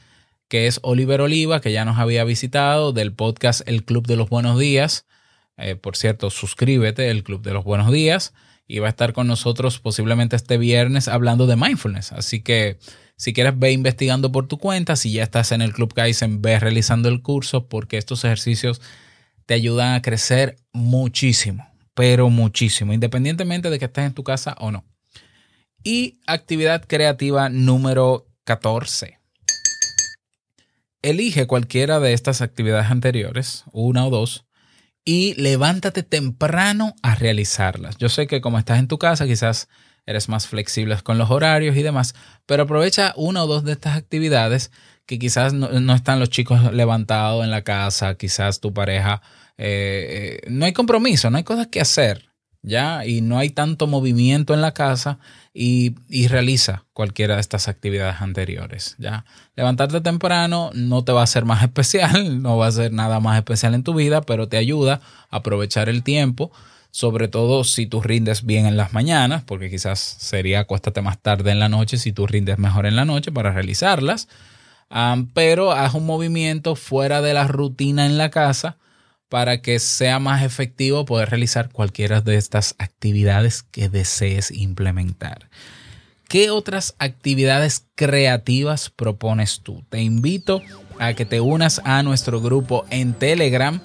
que 0.47 0.67
es 0.67 0.79
Oliver 0.83 1.21
Oliva, 1.21 1.59
que 1.59 1.71
ya 1.71 1.85
nos 1.85 1.97
había 1.97 2.23
visitado 2.23 2.93
del 2.93 3.13
podcast 3.13 3.67
El 3.67 3.83
Club 3.83 4.05
de 4.05 4.15
los 4.15 4.29
Buenos 4.29 4.59
Días. 4.59 5.07
Eh, 5.57 5.75
por 5.75 5.97
cierto, 5.97 6.29
suscríbete, 6.29 7.09
El 7.09 7.23
Club 7.23 7.41
de 7.41 7.53
los 7.53 7.63
Buenos 7.63 7.91
Días. 7.91 8.33
Y 8.67 8.77
va 8.79 8.87
a 8.87 8.89
estar 8.91 9.11
con 9.11 9.27
nosotros 9.27 9.79
posiblemente 9.79 10.35
este 10.35 10.59
viernes 10.59 11.07
hablando 11.07 11.47
de 11.47 11.55
mindfulness. 11.55 12.11
Así 12.11 12.41
que 12.41 12.77
si 13.17 13.33
quieres, 13.33 13.57
ve 13.57 13.71
investigando 13.71 14.31
por 14.31 14.47
tu 14.47 14.59
cuenta. 14.59 14.95
Si 14.95 15.11
ya 15.11 15.23
estás 15.23 15.51
en 15.51 15.63
el 15.63 15.73
Club 15.73 15.93
Kaizen, 15.95 16.43
ve 16.43 16.59
realizando 16.59 17.09
el 17.09 17.23
curso 17.23 17.67
porque 17.67 17.97
estos 17.97 18.23
ejercicios 18.23 18.81
te 19.47 19.55
ayudan 19.55 19.95
a 19.95 20.01
crecer 20.03 20.57
muchísimo, 20.73 21.67
pero 21.95 22.29
muchísimo, 22.29 22.93
independientemente 22.93 23.69
de 23.69 23.79
que 23.79 23.85
estés 23.85 24.05
en 24.05 24.13
tu 24.13 24.23
casa 24.23 24.55
o 24.59 24.71
no. 24.71 24.85
Y 25.83 26.19
actividad 26.27 26.85
creativa 26.85 27.49
número 27.49 28.27
14. 28.43 29.19
Elige 31.01 31.47
cualquiera 31.47 31.99
de 31.99 32.13
estas 32.13 32.41
actividades 32.41 32.91
anteriores, 32.91 33.63
una 33.71 34.05
o 34.05 34.11
dos, 34.11 34.45
y 35.03 35.33
levántate 35.41 36.03
temprano 36.03 36.93
a 37.01 37.15
realizarlas. 37.15 37.97
Yo 37.97 38.09
sé 38.09 38.27
que 38.27 38.41
como 38.41 38.59
estás 38.59 38.77
en 38.77 38.87
tu 38.87 38.99
casa, 38.99 39.25
quizás 39.25 39.69
eres 40.05 40.29
más 40.29 40.45
flexible 40.45 40.95
con 41.03 41.17
los 41.17 41.31
horarios 41.31 41.75
y 41.75 41.81
demás, 41.81 42.13
pero 42.45 42.63
aprovecha 42.63 43.13
una 43.15 43.43
o 43.43 43.47
dos 43.47 43.63
de 43.63 43.71
estas 43.71 43.97
actividades 43.97 44.71
que 45.07 45.17
quizás 45.17 45.53
no, 45.53 45.95
están 45.95 46.19
los 46.19 46.29
chicos 46.29 46.71
levantados 46.73 47.43
en 47.43 47.49
la 47.49 47.63
casa, 47.63 48.15
quizás 48.15 48.59
tu 48.59 48.71
pareja, 48.71 49.23
eh, 49.57 50.41
eh, 50.45 50.49
no 50.51 50.65
hay 50.65 50.73
compromiso, 50.73 51.31
no 51.31 51.37
hay 51.37 51.43
cosas 51.43 51.67
que 51.67 51.81
hacer, 51.81 52.29
¿ya? 52.61 53.05
Y 53.05 53.21
no 53.21 53.39
hay 53.39 53.49
tanto 53.49 53.87
movimiento 53.87 54.53
en 54.53 54.61
la 54.61 54.73
casa 54.73 55.19
y, 55.53 56.27
realiza 56.27 56.85
cualquiera 56.93 57.35
de 57.35 57.41
estas 57.41 57.67
actividades 57.67 58.21
anteriores, 58.21 58.95
¿ya? 58.99 59.25
Levantarte 59.55 59.99
temprano 59.99 60.71
no 60.73 61.03
te 61.03 61.11
va 61.11 61.21
a 61.21 61.25
hacer 61.25 61.45
más 61.45 61.61
especial, 61.63 62.41
no 62.41 62.57
va 62.57 62.67
a 62.67 62.71
ser 62.71 62.93
nada 62.93 63.19
más 63.19 63.37
especial 63.37 63.73
en 63.73 63.83
tu 63.83 63.93
vida, 63.93 64.21
pero 64.21 64.47
te 64.47 64.57
ayuda 64.57 65.01
a 65.29 65.37
aprovechar 65.37 65.89
el 65.89 66.03
tiempo, 66.03 66.51
sobre 66.91 67.27
todo 67.27 67.63
si 67.63 67.85
tú 67.85 68.01
rindes 68.01 68.45
bien 68.45 68.65
en 68.65 68.77
las 68.77 68.93
mañanas, 68.93 69.43
porque 69.43 69.69
quizás 69.69 69.99
sería 69.99 70.61
acuéstate 70.61 71.01
más 71.01 71.19
tarde 71.19 71.51
en 71.51 71.59
la 71.59 71.69
noche 71.69 71.97
si 71.97 72.13
tú 72.13 72.27
rindes 72.27 72.57
mejor 72.57 72.85
en 72.85 72.95
la 72.95 73.05
noche 73.05 73.31
para 73.31 73.51
realizarlas, 73.51 74.29
um, 74.89 75.27
pero 75.33 75.71
haz 75.71 75.93
un 75.93 76.05
movimiento 76.05 76.75
fuera 76.75 77.21
de 77.21 77.33
la 77.33 77.47
rutina 77.47 78.05
en 78.05 78.17
la 78.17 78.29
casa 78.29 78.77
para 79.31 79.61
que 79.61 79.79
sea 79.79 80.19
más 80.19 80.43
efectivo 80.43 81.05
poder 81.05 81.29
realizar 81.29 81.69
cualquiera 81.69 82.19
de 82.19 82.35
estas 82.35 82.75
actividades 82.79 83.63
que 83.63 83.87
desees 83.87 84.51
implementar. 84.51 85.47
¿Qué 86.27 86.49
otras 86.49 86.95
actividades 86.99 87.85
creativas 87.95 88.89
propones 88.89 89.61
tú? 89.61 89.85
Te 89.87 90.01
invito 90.01 90.61
a 90.99 91.13
que 91.13 91.23
te 91.23 91.39
unas 91.39 91.79
a 91.85 92.03
nuestro 92.03 92.41
grupo 92.41 92.85
en 92.89 93.13
Telegram 93.13 93.79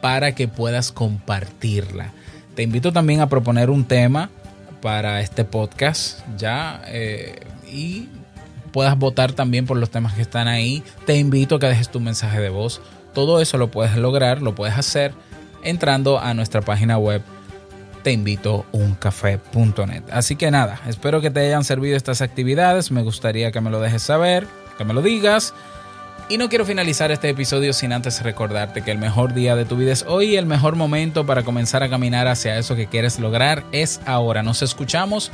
para 0.00 0.36
que 0.36 0.46
puedas 0.46 0.92
compartirla. 0.92 2.12
Te 2.54 2.62
invito 2.62 2.92
también 2.92 3.22
a 3.22 3.28
proponer 3.28 3.70
un 3.70 3.84
tema 3.84 4.30
para 4.80 5.20
este 5.20 5.44
podcast 5.44 6.20
ya 6.38 6.80
eh, 6.86 7.40
y 7.68 8.08
puedas 8.70 8.96
votar 8.96 9.32
también 9.32 9.66
por 9.66 9.78
los 9.78 9.90
temas 9.90 10.14
que 10.14 10.22
están 10.22 10.46
ahí. 10.46 10.84
Te 11.06 11.16
invito 11.16 11.56
a 11.56 11.58
que 11.58 11.66
dejes 11.66 11.90
tu 11.90 11.98
mensaje 11.98 12.38
de 12.38 12.50
voz. 12.50 12.80
Todo 13.14 13.40
eso 13.40 13.58
lo 13.58 13.70
puedes 13.70 13.96
lograr, 13.96 14.42
lo 14.42 14.54
puedes 14.54 14.76
hacer 14.76 15.14
entrando 15.62 16.18
a 16.18 16.34
nuestra 16.34 16.62
página 16.62 16.98
web 16.98 17.22
teinvitouncafé.net. 18.02 20.02
Así 20.10 20.36
que 20.36 20.50
nada, 20.50 20.80
espero 20.86 21.20
que 21.20 21.30
te 21.30 21.40
hayan 21.40 21.64
servido 21.64 21.96
estas 21.96 22.20
actividades. 22.20 22.90
Me 22.90 23.02
gustaría 23.02 23.52
que 23.52 23.60
me 23.60 23.70
lo 23.70 23.80
dejes 23.80 24.02
saber, 24.02 24.46
que 24.76 24.84
me 24.84 24.94
lo 24.94 25.02
digas. 25.02 25.54
Y 26.28 26.38
no 26.38 26.48
quiero 26.48 26.64
finalizar 26.64 27.10
este 27.10 27.28
episodio 27.28 27.72
sin 27.72 27.92
antes 27.92 28.22
recordarte 28.22 28.82
que 28.82 28.90
el 28.90 28.98
mejor 28.98 29.34
día 29.34 29.56
de 29.56 29.64
tu 29.64 29.76
vida 29.76 29.92
es 29.92 30.04
hoy 30.08 30.30
y 30.30 30.36
el 30.36 30.46
mejor 30.46 30.76
momento 30.76 31.26
para 31.26 31.42
comenzar 31.42 31.82
a 31.82 31.90
caminar 31.90 32.28
hacia 32.28 32.58
eso 32.58 32.76
que 32.76 32.86
quieres 32.86 33.18
lograr 33.18 33.64
es 33.72 34.00
ahora. 34.06 34.42
Nos 34.42 34.62
escuchamos 34.62 35.30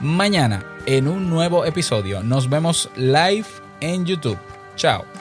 mañana 0.00 0.64
en 0.86 1.08
un 1.08 1.30
nuevo 1.30 1.64
episodio. 1.64 2.22
Nos 2.22 2.48
vemos 2.48 2.90
live 2.96 3.46
en 3.80 4.06
YouTube. 4.06 4.38
Chao. 4.76 5.19